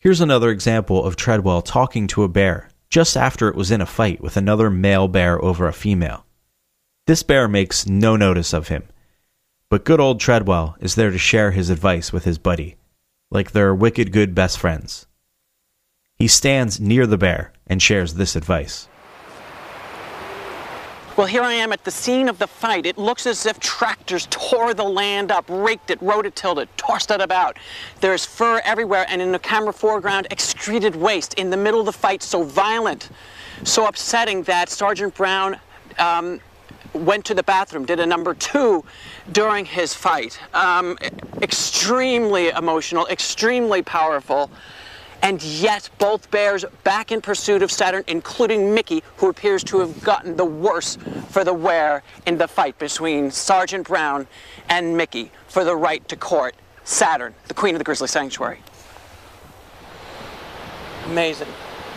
[0.00, 3.86] Here's another example of Treadwell talking to a bear just after it was in a
[3.86, 6.24] fight with another male bear over a female.
[7.08, 8.84] This bear makes no notice of him,
[9.68, 12.76] but good old Treadwell is there to share his advice with his buddy,
[13.32, 15.08] like they're wicked good best friends.
[16.14, 18.86] He stands near the bear and shares this advice.
[21.18, 22.86] Well, here I am at the scene of the fight.
[22.86, 26.68] It looks as if tractors tore the land up, raked it, rode it, tilled it,
[26.76, 27.56] tossed it about.
[28.00, 31.34] There's fur everywhere, and in the camera foreground, excreted waste.
[31.34, 33.10] In the middle of the fight, so violent,
[33.64, 35.58] so upsetting that Sergeant Brown
[35.98, 36.38] um,
[36.92, 38.84] went to the bathroom, did a number two
[39.32, 40.38] during his fight.
[40.54, 40.96] Um,
[41.42, 44.52] extremely emotional, extremely powerful.
[45.22, 50.02] And yet, both bears back in pursuit of Saturn, including Mickey, who appears to have
[50.02, 50.96] gotten the worse
[51.28, 54.26] for the wear in the fight between Sergeant Brown
[54.68, 56.54] and Mickey for the right to court
[56.84, 58.60] Saturn, the queen of the Grizzly Sanctuary.
[61.06, 61.48] Amazing.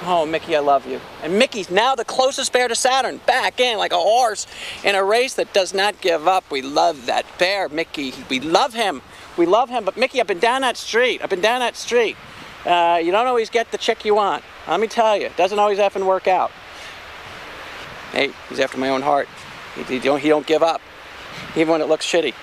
[0.03, 0.99] Oh, Mickey, I love you.
[1.21, 4.47] And Mickey's now the closest bear to Saturn, back in like a horse
[4.83, 6.49] in a race that does not give up.
[6.49, 8.13] We love that bear, Mickey.
[8.27, 9.01] We love him.
[9.37, 9.85] We love him.
[9.85, 11.21] But Mickey, I've been down that street.
[11.23, 12.17] I've been down that street.
[12.65, 14.43] Uh, you don't always get the chick you want.
[14.67, 16.51] Let me tell you, it doesn't always happen work out.
[18.11, 19.27] Hey, he's after my own heart.
[19.75, 20.81] He, he, don't, he don't give up,
[21.55, 22.33] even when it looks shitty.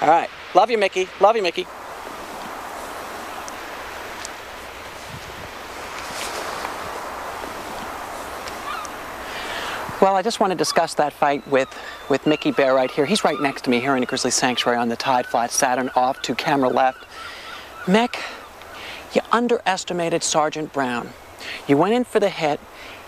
[0.00, 1.08] All right, love you, Mickey.
[1.20, 1.66] Love you, Mickey.
[9.98, 11.74] Well, I just want to discuss that fight with,
[12.10, 13.06] with Mickey Bear right here.
[13.06, 15.90] He's right next to me here in the Grizzly Sanctuary on the Tide Flat Saturn
[15.96, 17.06] off to camera left.
[17.86, 18.16] Mick,
[19.14, 21.10] you underestimated Sergeant Brown.
[21.66, 22.60] You went in for the hit.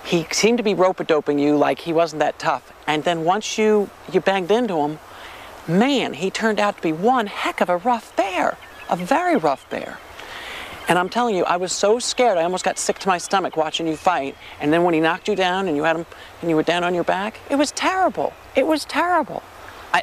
[0.04, 2.72] He seemed to be rope-a-doping you like he wasn't that tough.
[2.87, 4.98] And then once you, you banged into him,
[5.66, 8.56] man, he turned out to be one heck of a rough bear.
[8.88, 9.98] A very rough bear.
[10.88, 13.58] And I'm telling you, I was so scared, I almost got sick to my stomach
[13.58, 14.34] watching you fight.
[14.58, 16.06] And then when he knocked you down and you had him,
[16.40, 18.32] and you were down on your back, it was terrible.
[18.56, 19.42] It was terrible.
[19.92, 20.02] I,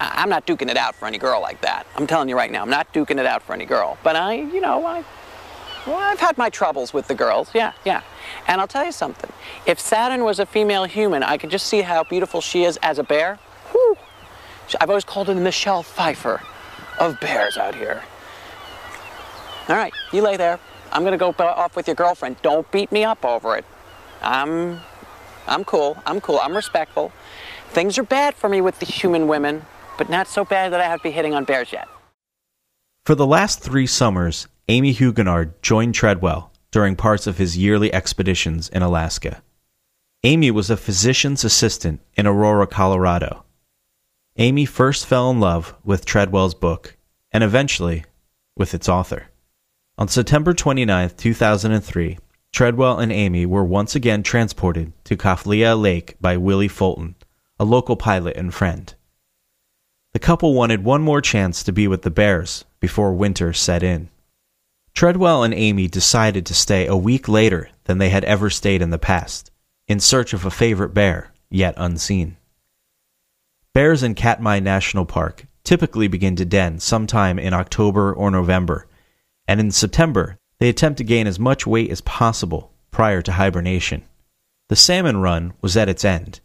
[0.00, 1.86] I, am not duking it out for any girl like that.
[1.96, 3.98] I'm telling you right now, I'm not duking it out for any girl.
[4.02, 5.04] But I, you know, I,
[5.86, 7.50] well, I've had my troubles with the girls.
[7.54, 8.02] Yeah, yeah.
[8.46, 9.32] And I'll tell you something.
[9.66, 12.98] If Saturn was a female human, I could just see how beautiful she is as
[12.98, 13.38] a bear.
[13.72, 13.96] Whew.
[14.80, 16.40] I've always called her the Michelle Pfeiffer
[16.98, 18.02] of bears out here.
[19.68, 20.58] All right, you lay there.
[20.92, 22.36] I'm gonna go off with your girlfriend.
[22.42, 23.64] Don't beat me up over it.
[24.22, 24.80] I'm,
[25.46, 26.00] I'm cool.
[26.06, 26.38] I'm cool.
[26.42, 27.12] I'm respectful.
[27.70, 29.64] Things are bad for me with the human women,
[29.98, 31.88] but not so bad that I have to be hitting on bears yet.
[33.04, 38.68] For the last three summers, Amy Huguenard joined Treadwell during parts of his yearly expeditions
[38.68, 39.42] in Alaska.
[40.22, 43.44] Amy was a physician's assistant in Aurora, Colorado.
[44.36, 46.96] Amy first fell in love with Treadwell's book
[47.32, 48.04] and eventually
[48.56, 49.26] with its author.
[49.98, 52.18] On September 29, 2003,
[52.52, 57.16] Treadwell and Amy were once again transported to Kaflia Lake by Willie Fulton,
[57.58, 58.94] a local pilot and friend.
[60.12, 64.08] The couple wanted one more chance to be with the bears before winter set in.
[64.94, 68.90] Treadwell and Amy decided to stay a week later than they had ever stayed in
[68.90, 69.50] the past,
[69.88, 72.36] in search of a favorite bear, yet unseen.
[73.74, 78.86] Bears in Katmai National Park typically begin to den sometime in October or November
[79.48, 84.04] and in September, they attempt to gain as much weight as possible prior to hibernation.
[84.68, 86.40] The salmon run was at its end,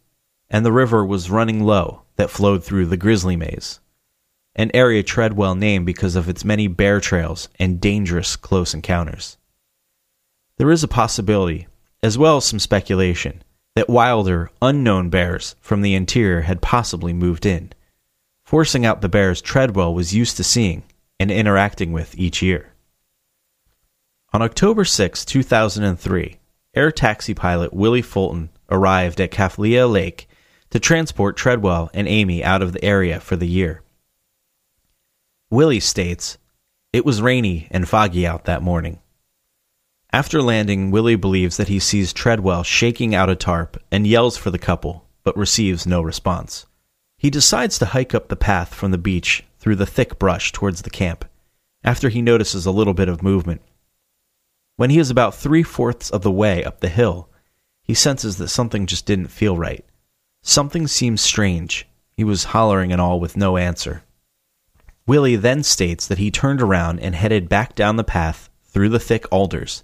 [0.50, 3.80] and the river was running low that flowed through the Grizzly Maze,
[4.58, 9.38] an area Treadwell named because of its many bear trails and dangerous close encounters.
[10.56, 11.68] There is a possibility,
[12.02, 13.44] as well as some speculation,
[13.76, 17.72] that wilder, unknown bears from the interior had possibly moved in,
[18.44, 20.82] forcing out the bears Treadwell was used to seeing
[21.20, 22.72] and interacting with each year.
[24.32, 26.36] On October 6, 2003,
[26.74, 30.28] air taxi pilot Willie Fulton arrived at Kaflia Lake
[30.70, 33.82] to transport Treadwell and Amy out of the area for the year.
[35.50, 36.36] Willie states,
[36.92, 38.98] It was rainy and foggy out that morning.
[40.12, 44.50] After landing, Willie believes that he sees Treadwell shaking out a tarp and yells for
[44.50, 46.66] the couple, but receives no response.
[47.16, 50.82] He decides to hike up the path from the beach through the thick brush towards
[50.82, 51.24] the camp,
[51.82, 53.62] after he notices a little bit of movement.
[54.76, 57.30] When he is about three fourths of the way up the hill,
[57.82, 59.84] he senses that something just didn't feel right.
[60.42, 61.88] Something seems strange.
[62.18, 64.02] He was hollering and all with no answer.
[65.08, 69.00] Willie then states that he turned around and headed back down the path through the
[69.00, 69.82] thick alders,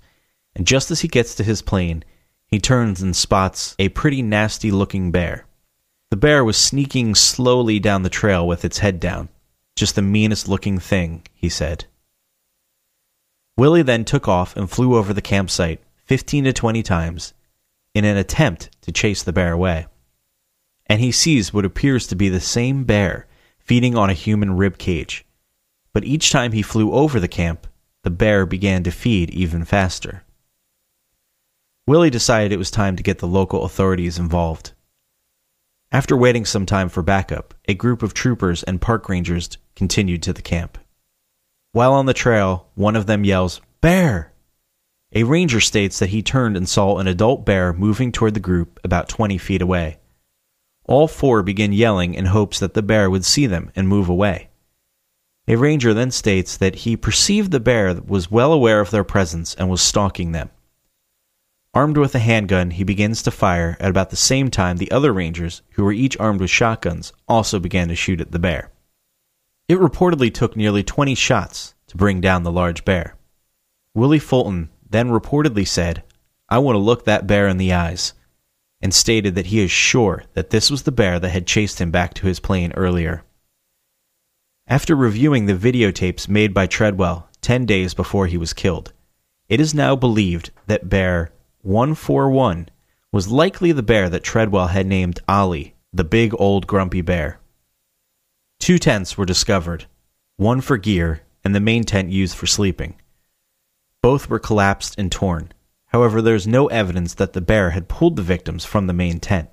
[0.55, 2.05] and just as he gets to his plane,
[2.47, 5.47] he turns and spots a pretty nasty looking bear.
[6.11, 9.31] The bear was sneaking slowly down the trail with its head down.
[9.77, 11.87] Just the meanest looking thing, he said.
[13.57, 17.33] Willie then took off and flew over the campsite 15 to 20 times
[17.95, 19.87] in an attempt to chase the bear away.
[20.87, 23.27] And he sees what appears to be the same bear
[23.65, 25.25] feeding on a human rib cage.
[25.93, 27.67] But each time he flew over the camp,
[28.03, 30.25] the bear began to feed even faster.
[31.87, 34.73] Willie decided it was time to get the local authorities involved.
[35.93, 40.33] After waiting some time for backup, a group of troopers and park rangers continued to
[40.33, 40.79] the camp.
[41.73, 44.33] While on the trail, one of them yells, Bear!
[45.12, 48.81] A ranger states that he turned and saw an adult bear moving toward the group
[48.83, 49.99] about 20 feet away.
[50.85, 54.51] All four begin yelling in hopes that the bear would see them and move away.
[55.47, 59.55] A ranger then states that he perceived the bear was well aware of their presence
[59.55, 60.51] and was stalking them.
[61.74, 65.12] Armed with a handgun, he begins to fire at about the same time the other
[65.12, 68.70] rangers, who were each armed with shotguns, also began to shoot at the bear.
[69.68, 73.16] It reportedly took nearly 20 shots to bring down the large bear.
[73.93, 76.05] Willie Fulton then reportedly said,
[76.49, 78.12] I want to look that bear in the eyes,
[78.85, 81.91] and stated that he is sure that this was the bear that had chased him
[81.91, 83.24] back to his plane earlier.
[84.66, 88.93] After reviewing the videotapes made by Treadwell 10 days before he was killed,
[89.49, 91.32] it is now believed that bear
[91.62, 92.68] 141
[93.11, 97.41] was likely the bear that Treadwell had named Ollie, the big old grumpy bear.
[98.61, 99.87] Two tents were discovered,
[100.37, 102.97] one for gear and the main tent used for sleeping.
[104.03, 105.53] Both were collapsed and torn.
[105.95, 109.20] However, there is no evidence that the bear had pulled the victims from the main
[109.20, 109.49] tent.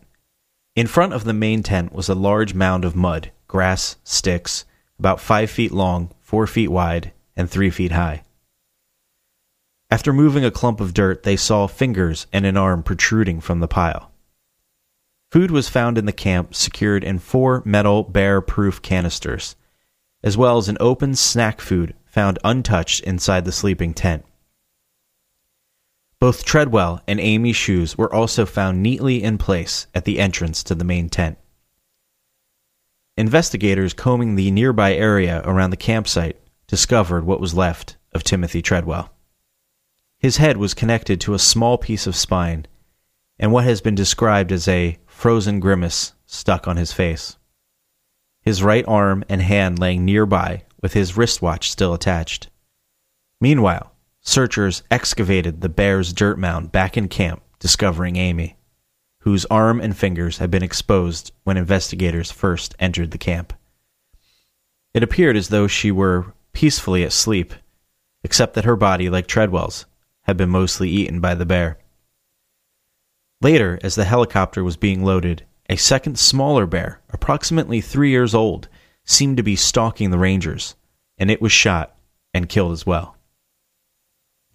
[0.75, 4.65] In front of the main tent was a large mound of mud, grass, sticks,
[4.97, 8.23] about five feet long, four feet wide, and three feet high.
[9.91, 13.67] After moving a clump of dirt, they saw fingers and an arm protruding from the
[13.67, 14.11] pile.
[15.31, 19.55] Food was found in the camp, secured in four metal bear proof canisters,
[20.23, 24.25] as well as an open snack food found untouched inside the sleeping tent.
[26.21, 30.75] Both Treadwell and Amy's shoes were also found neatly in place at the entrance to
[30.75, 31.39] the main tent.
[33.17, 39.11] Investigators combing the nearby area around the campsite discovered what was left of Timothy Treadwell.
[40.19, 42.67] His head was connected to a small piece of spine,
[43.39, 47.37] and what has been described as a frozen grimace stuck on his face.
[48.43, 52.49] His right arm and hand laying nearby, with his wristwatch still attached.
[53.39, 53.90] Meanwhile,
[54.21, 58.55] Searchers excavated the bear's dirt mound back in camp, discovering Amy,
[59.19, 63.53] whose arm and fingers had been exposed when investigators first entered the camp.
[64.93, 67.53] It appeared as though she were peacefully asleep,
[68.23, 69.85] except that her body, like Treadwell's,
[70.23, 71.79] had been mostly eaten by the bear.
[73.41, 78.67] Later, as the helicopter was being loaded, a second smaller bear, approximately three years old,
[79.03, 80.75] seemed to be stalking the Rangers,
[81.17, 81.97] and it was shot
[82.33, 83.15] and killed as well.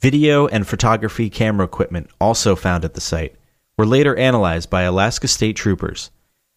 [0.01, 3.35] Video and photography camera equipment, also found at the site,
[3.79, 6.11] were later analyzed by Alaska State Troopers,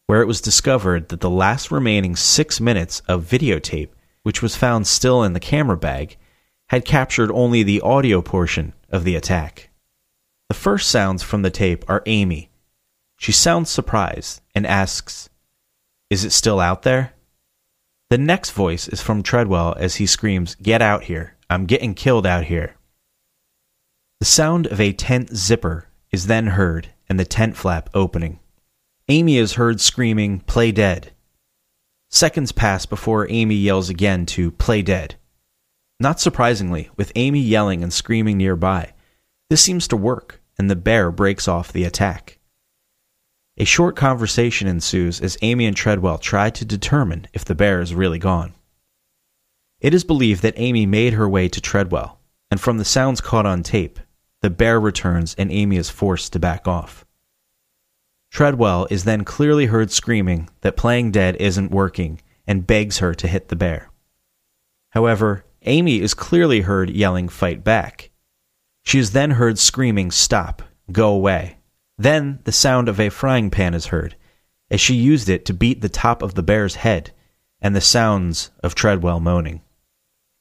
[0.08, 3.90] where it was discovered that the last remaining six minutes of videotape,
[4.24, 6.18] which was found still in the camera bag,
[6.70, 9.70] had captured only the audio portion of the attack.
[10.50, 12.50] The first sounds from the tape are Amy.
[13.18, 15.30] She sounds surprised and asks,
[16.10, 17.14] Is it still out there?
[18.10, 21.38] The next voice is from Treadwell as he screams, Get out here.
[21.50, 22.76] I'm getting killed out here.
[24.20, 28.40] The sound of a tent zipper is then heard and the tent flap opening.
[29.08, 31.14] Amy is heard screaming, Play dead.
[32.10, 35.16] Seconds pass before Amy yells again to play dead.
[36.02, 38.94] Not surprisingly, with Amy yelling and screaming nearby,
[39.50, 42.40] this seems to work, and the bear breaks off the attack.
[43.58, 47.96] A short conversation ensues as Amy and Treadwell try to determine if the bear is
[47.96, 48.54] really gone.
[49.80, 52.20] It is believed that Amy made her way to Treadwell,
[52.52, 54.00] and from the sounds caught on tape,
[54.42, 57.06] the bear returns and Amy is forced to back off.
[58.32, 63.28] Treadwell is then clearly heard screaming that playing dead isn't working and begs her to
[63.28, 63.90] hit the bear.
[64.92, 68.12] However, Amy is clearly heard yelling, Fight back.
[68.84, 70.62] She is then heard screaming, Stop,
[70.92, 71.58] go away.
[71.98, 74.16] Then the sound of a frying pan is heard,
[74.72, 77.12] as she used it to beat the top of the bear's head,
[77.62, 79.62] and the sounds of Treadwell moaning.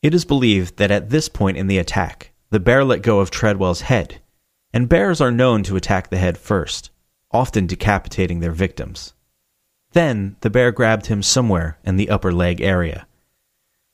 [0.02, 3.30] It is believed that at this point in the attack, the bear let go of
[3.30, 4.20] Treadwell's head,
[4.72, 6.90] and bears are known to attack the head first,
[7.30, 9.12] often decapitating their victims.
[9.92, 13.06] Then the bear grabbed him somewhere in the upper leg area.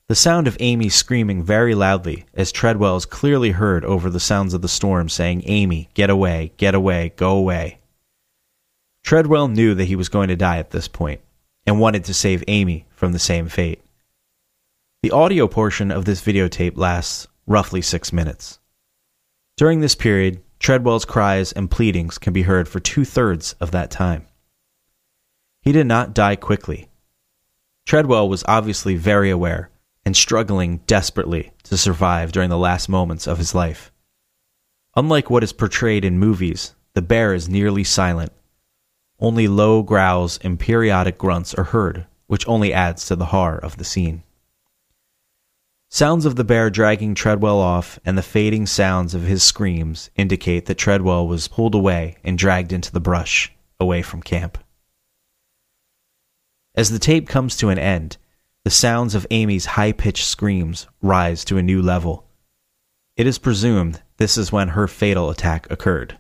[0.07, 4.53] The sound of Amy screaming very loudly as Treadwell is clearly heard over the sounds
[4.53, 7.79] of the storm saying, Amy, get away, get away, go away.
[9.03, 11.21] Treadwell knew that he was going to die at this point
[11.67, 13.81] and wanted to save Amy from the same fate.
[15.03, 18.59] The audio portion of this videotape lasts roughly six minutes.
[19.57, 23.91] During this period, Treadwell's cries and pleadings can be heard for two thirds of that
[23.91, 24.27] time.
[25.63, 26.89] He did not die quickly.
[27.87, 29.71] Treadwell was obviously very aware
[30.05, 33.93] and struggling desperately to survive during the last moments of his life.
[34.97, 38.33] Unlike what is portrayed in movies, the bear is nearly silent.
[39.21, 43.77] Only low growls and periodic grunts are heard, which only adds to the horror of
[43.77, 44.24] the scene.
[45.95, 50.67] Sounds of the bear dragging Treadwell off and the fading sounds of his screams indicate
[50.67, 54.59] that Treadwell was pulled away and dragged into the brush, away from camp.
[56.75, 58.17] As the tape comes to an end,
[58.65, 62.27] the sounds of Amy's high pitched screams rise to a new level.
[63.17, 66.19] It is presumed this is when her fatal attack occurred.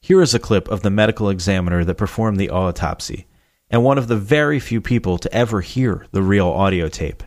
[0.00, 3.28] Here is a clip of the medical examiner that performed the autopsy,
[3.70, 7.22] and one of the very few people to ever hear the real audio tape.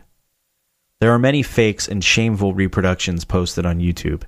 [1.00, 4.22] There are many fakes and shameful reproductions posted on YouTube.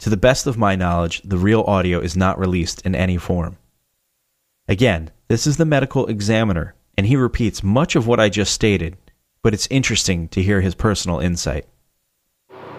[0.00, 3.56] To the best of my knowledge, the real audio is not released in any form.
[4.68, 8.96] Again, this is the medical examiner and he repeats much of what I just stated,
[9.42, 11.66] but it's interesting to hear his personal insight.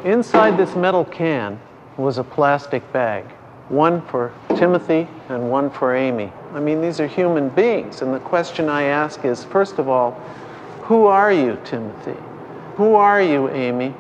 [0.04, 1.60] Inside this metal can
[1.98, 3.26] was a plastic bag,
[3.70, 6.32] one for Timothy and one for Amy.
[6.54, 10.12] I mean, these are human beings, and the question I ask is first of all,
[10.84, 12.16] who are you, Timothy?
[12.76, 13.94] Who are you, Amy?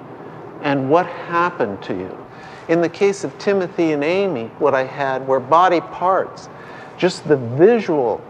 [0.62, 2.26] And what happened to you?
[2.68, 6.50] In the case of Timothy and Amy, what I had were body parts,
[6.98, 8.22] just the visual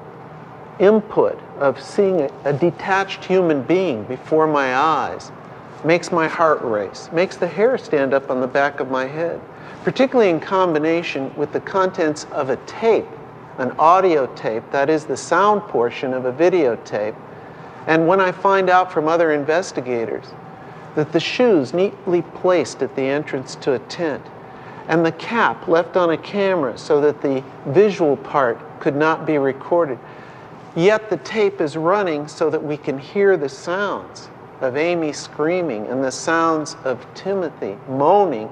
[0.80, 5.32] input of seeing a, a, detached human being before my eyes
[5.84, 9.42] makes my heart race, makes the hair stand up on the back of my head,
[9.84, 13.08] particularly in combination with the contents of a tape,
[13.58, 17.16] an audio tape, that is the sound portion of a videotape.
[17.88, 20.26] And when I find out from other investigators
[20.96, 24.26] that the shoes neatly placed at the entrance to a tent
[24.88, 29.38] and the cap left on a camera so that the visual part could not be
[29.38, 30.00] recorded
[30.78, 34.30] Yet the tape is running so that we can hear the sounds
[34.62, 38.52] of Amy screaming and the sounds of Timothy moaning.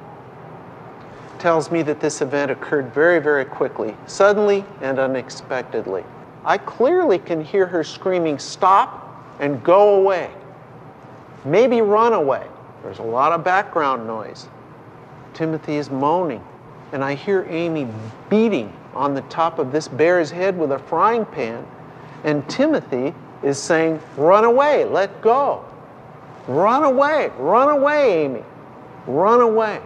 [1.45, 6.03] Tells me that this event occurred very, very quickly, suddenly and unexpectedly.
[6.43, 10.31] I clearly can hear her screaming, Stop and go away.
[11.45, 12.47] Maybe run away.
[12.81, 14.47] There's a lot of background noise.
[15.35, 16.43] Timothy is moaning,
[16.91, 17.87] and I hear Amy
[18.27, 21.63] beating on the top of this bear's head with a frying pan
[22.23, 25.63] and Timothy is saying, Run away, let go.
[26.47, 28.43] Run away, run away, Amy.
[29.05, 29.79] Run away.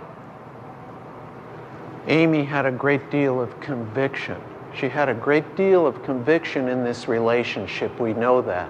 [2.10, 4.42] Amy had a great deal of conviction.
[4.74, 8.70] She had a great deal of conviction in this relationship, we know that.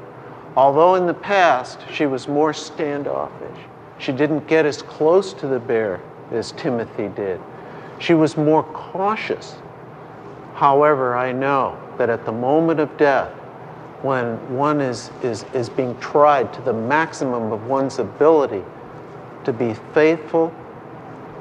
[0.58, 3.58] Although in the past she was more standoffish,
[3.98, 7.40] she didn't get as close to the bear as Timothy did.
[8.00, 9.56] She was more cautious.
[10.54, 13.32] However, I know that at the moment of death,
[14.02, 18.64] when one is, is, is being tried to the maximum of one's ability
[19.46, 20.54] to be faithful,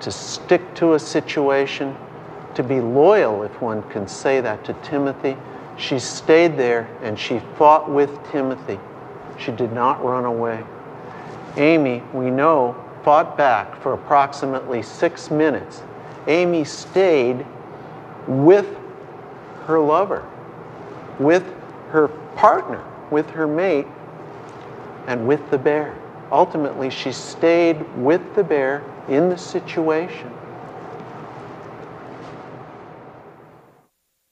[0.03, 1.97] to stick to a situation,
[2.55, 5.37] to be loyal, if one can say that to Timothy.
[5.77, 8.79] She stayed there and she fought with Timothy.
[9.39, 10.65] She did not run away.
[11.57, 15.83] Amy, we know, fought back for approximately six minutes.
[16.27, 17.47] Amy stayed
[18.27, 18.77] with
[19.67, 20.29] her lover,
[21.19, 21.45] with
[21.91, 23.87] her partner, with her mate,
[25.07, 25.97] and with the bear.
[26.31, 30.31] Ultimately, she stayed with the bear in the situation.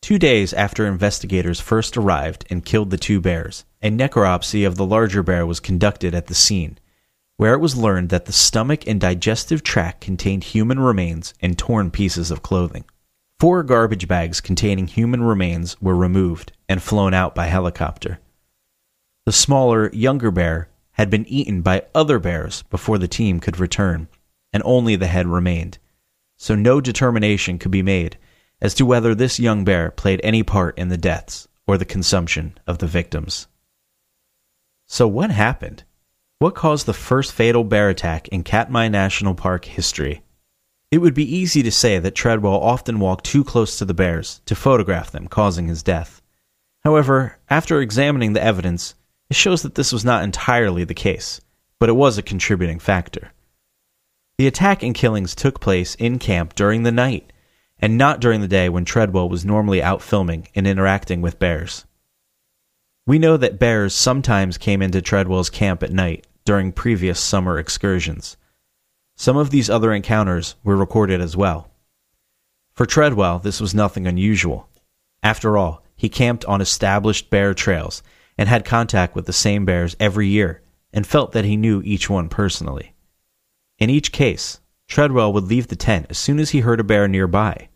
[0.03, 4.87] Two days after investigators first arrived and killed the two bears, a necropsy of the
[4.87, 6.79] larger bear was conducted at the scene,
[7.39, 11.91] where it was learned that the stomach and digestive tract contained human remains and torn
[11.91, 12.85] pieces of clothing.
[13.41, 18.21] Four garbage bags containing human remains were removed and flown out by helicopter.
[19.27, 24.07] The smaller, younger bear had been eaten by other bears before the team could return,
[24.57, 25.77] and only the head remained.
[26.39, 28.17] So no determination could be made
[28.59, 32.57] as to whether this young bear played any part in the deaths or the consumption
[32.67, 33.49] of the victims.
[34.87, 35.85] So, what happened?
[36.39, 40.23] What caused the first fatal bear attack in Katmai National Park history?
[40.91, 44.41] It would be easy to say that Treadwell often walked too close to the bears
[44.47, 46.23] to photograph them, causing his death.
[46.83, 48.95] However, after examining the evidence,
[49.29, 51.43] it shows that this was not entirely the case,
[51.79, 53.33] but it was a contributing factor.
[54.39, 57.33] The attack and killings took place in camp during the night,
[57.79, 61.87] and not during the day when Treadwell was normally out filming and interacting with bears.
[63.07, 68.37] We know that bears sometimes came into Treadwell's camp at night during previous summer excursions.
[69.15, 71.71] Some of these other encounters were recorded as well.
[72.75, 74.69] For Treadwell, this was nothing unusual.
[75.23, 78.03] After all, he camped on established bear trails
[78.37, 80.61] and had contact with the same bears every year
[80.93, 82.93] and felt that he knew each one personally.
[83.79, 87.09] In each case, Treadwell would leave the tent as soon as he heard a bear
[87.09, 87.69] nearby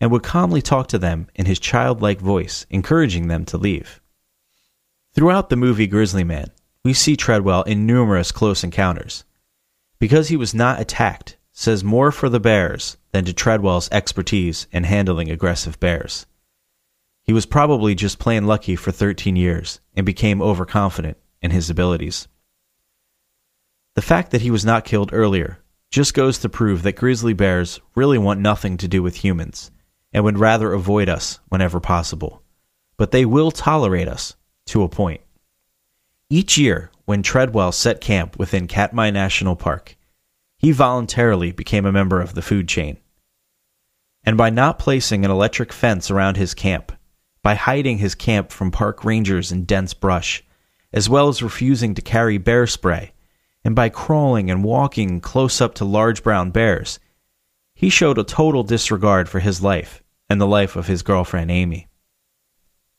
[0.00, 4.00] and would calmly talk to them in his childlike voice, encouraging them to leave.
[5.14, 6.50] Throughout the movie Grizzly Man,
[6.84, 9.24] we see Treadwell in numerous close encounters.
[9.98, 14.84] Because he was not attacked says more for the bears than to Treadwell's expertise in
[14.84, 16.24] handling aggressive bears.
[17.24, 22.28] He was probably just plain lucky for 13 years and became overconfident in his abilities.
[23.98, 25.58] The fact that he was not killed earlier
[25.90, 29.72] just goes to prove that grizzly bears really want nothing to do with humans
[30.12, 32.40] and would rather avoid us whenever possible.
[32.96, 34.36] But they will tolerate us
[34.66, 35.22] to a point.
[36.30, 39.96] Each year, when Treadwell set camp within Katmai National Park,
[40.58, 42.98] he voluntarily became a member of the food chain.
[44.22, 46.92] And by not placing an electric fence around his camp,
[47.42, 50.44] by hiding his camp from park rangers in dense brush,
[50.92, 53.12] as well as refusing to carry bear spray,
[53.64, 56.98] and by crawling and walking close up to large brown bears,
[57.74, 61.88] he showed a total disregard for his life and the life of his girlfriend Amy.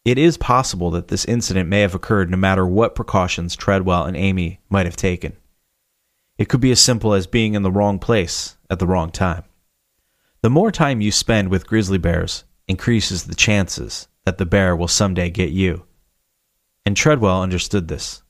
[0.05, 4.15] It is possible that this incident may have occurred no matter what precautions Treadwell and
[4.15, 5.35] Amy might have taken.
[6.37, 9.43] It could be as simple as being in the wrong place at the wrong time.
[10.41, 14.87] The more time you spend with grizzly bears increases the chances that the bear will
[14.87, 15.85] someday get you.
[16.85, 18.23] And Treadwell understood this.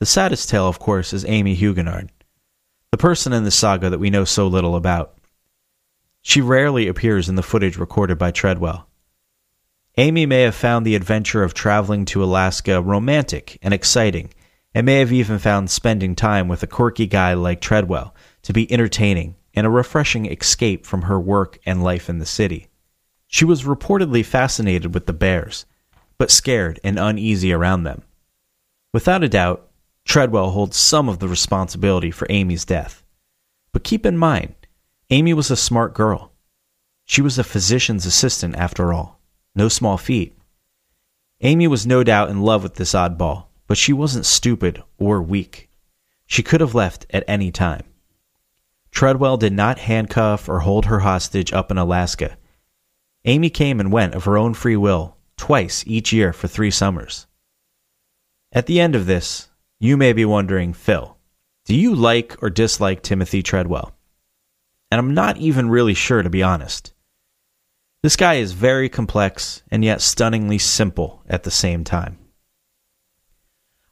[0.00, 2.10] The saddest tale, of course, is Amy Huguenard,
[2.92, 5.18] the person in the saga that we know so little about.
[6.22, 8.86] She rarely appears in the footage recorded by Treadwell.
[9.96, 14.32] Amy may have found the adventure of traveling to Alaska romantic and exciting,
[14.72, 18.70] and may have even found spending time with a quirky guy like Treadwell to be
[18.70, 22.68] entertaining and a refreshing escape from her work and life in the city.
[23.26, 25.66] She was reportedly fascinated with the bears,
[26.18, 28.02] but scared and uneasy around them.
[28.92, 29.67] Without a doubt,
[30.08, 33.04] Treadwell holds some of the responsibility for Amy's death.
[33.72, 34.54] But keep in mind,
[35.10, 36.32] Amy was a smart girl.
[37.04, 39.20] She was a physician's assistant, after all.
[39.54, 40.34] No small feat.
[41.42, 45.68] Amy was no doubt in love with this oddball, but she wasn't stupid or weak.
[46.26, 47.84] She could have left at any time.
[48.90, 52.38] Treadwell did not handcuff or hold her hostage up in Alaska.
[53.26, 57.26] Amy came and went of her own free will twice each year for three summers.
[58.52, 59.47] At the end of this,
[59.80, 61.16] you may be wondering, Phil,
[61.64, 63.94] do you like or dislike Timothy Treadwell?
[64.90, 66.94] And I'm not even really sure, to be honest.
[68.02, 72.18] This guy is very complex and yet stunningly simple at the same time.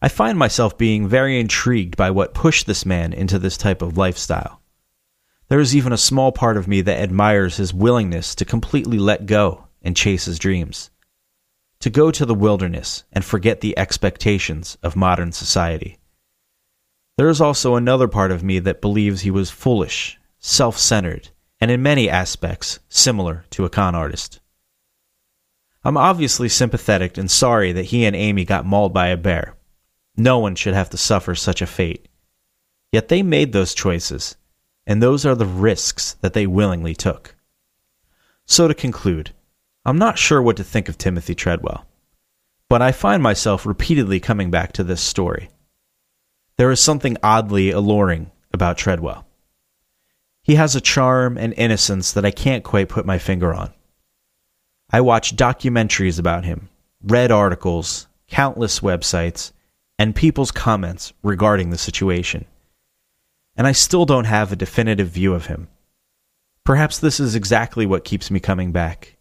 [0.00, 3.96] I find myself being very intrigued by what pushed this man into this type of
[3.96, 4.60] lifestyle.
[5.48, 9.26] There is even a small part of me that admires his willingness to completely let
[9.26, 10.90] go and chase his dreams.
[11.80, 15.98] To go to the wilderness and forget the expectations of modern society.
[17.16, 21.70] There is also another part of me that believes he was foolish, self centered, and
[21.70, 24.40] in many aspects similar to a con artist.
[25.84, 29.54] I'm obviously sympathetic and sorry that he and Amy got mauled by a bear.
[30.16, 32.08] No one should have to suffer such a fate.
[32.90, 34.36] Yet they made those choices,
[34.86, 37.36] and those are the risks that they willingly took.
[38.46, 39.32] So to conclude,
[39.86, 41.86] I'm not sure what to think of Timothy Treadwell,
[42.68, 45.48] but I find myself repeatedly coming back to this story.
[46.56, 49.28] There is something oddly alluring about Treadwell.
[50.42, 53.72] He has a charm and innocence that I can't quite put my finger on.
[54.90, 56.68] I watched documentaries about him,
[57.00, 59.52] read articles, countless websites,
[60.00, 62.44] and people's comments regarding the situation.
[63.56, 65.68] And I still don't have a definitive view of him.
[66.64, 69.15] Perhaps this is exactly what keeps me coming back.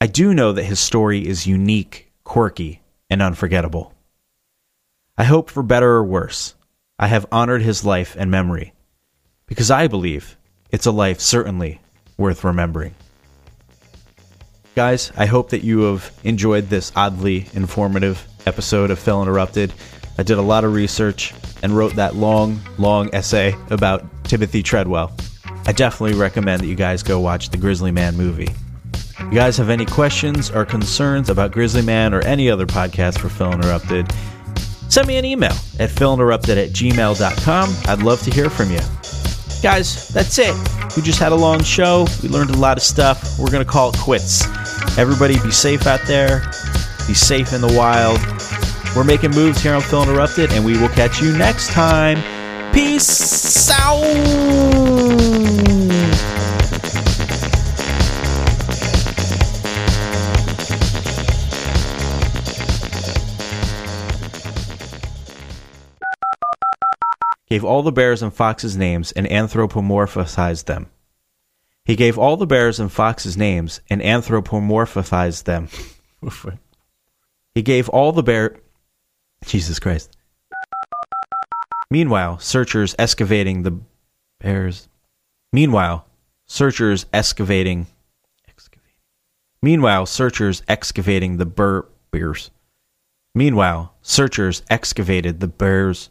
[0.00, 3.92] I do know that his story is unique, quirky, and unforgettable.
[5.16, 6.54] I hope for better or worse,
[7.00, 8.74] I have honored his life and memory,
[9.46, 10.36] because I believe
[10.70, 11.80] it's a life certainly
[12.16, 12.94] worth remembering.
[14.76, 19.74] Guys, I hope that you have enjoyed this oddly informative episode of Phil Interrupted.
[20.16, 21.34] I did a lot of research
[21.64, 25.12] and wrote that long, long essay about Timothy Treadwell.
[25.66, 28.54] I definitely recommend that you guys go watch the Grizzly Man movie.
[29.20, 33.28] You guys have any questions or concerns about Grizzly Man or any other podcast for
[33.28, 34.10] Phil Interrupted?
[34.88, 37.74] Send me an email at philinterrupted at gmail.com.
[37.86, 38.80] I'd love to hear from you.
[39.62, 40.54] Guys, that's it.
[40.96, 42.06] We just had a long show.
[42.22, 43.38] We learned a lot of stuff.
[43.38, 44.46] We're going to call it quits.
[44.96, 46.40] Everybody be safe out there.
[47.06, 48.18] Be safe in the wild.
[48.96, 52.22] We're making moves here on Phil Interrupted, and we will catch you next time.
[52.72, 55.77] Peace out.
[67.48, 70.90] Gave all the bears and foxes names and anthropomorphized them.
[71.84, 75.68] He gave all the bears and foxes names and anthropomorphized them.
[77.54, 78.60] he gave all the bear.
[79.46, 80.14] Jesus Christ.
[81.90, 83.80] Meanwhile, searchers excavating the
[84.40, 84.88] bears.
[85.52, 86.06] Meanwhile,
[86.46, 87.86] searchers excavating.
[88.46, 88.92] excavating.
[89.62, 92.50] Meanwhile, searchers excavating the bur bears.
[93.34, 96.10] Meanwhile, searchers excavated the bears.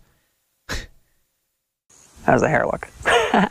[2.28, 2.90] How's the hair look?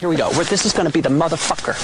[0.00, 0.30] Here we go.
[0.44, 1.74] This is going to be the motherfucker.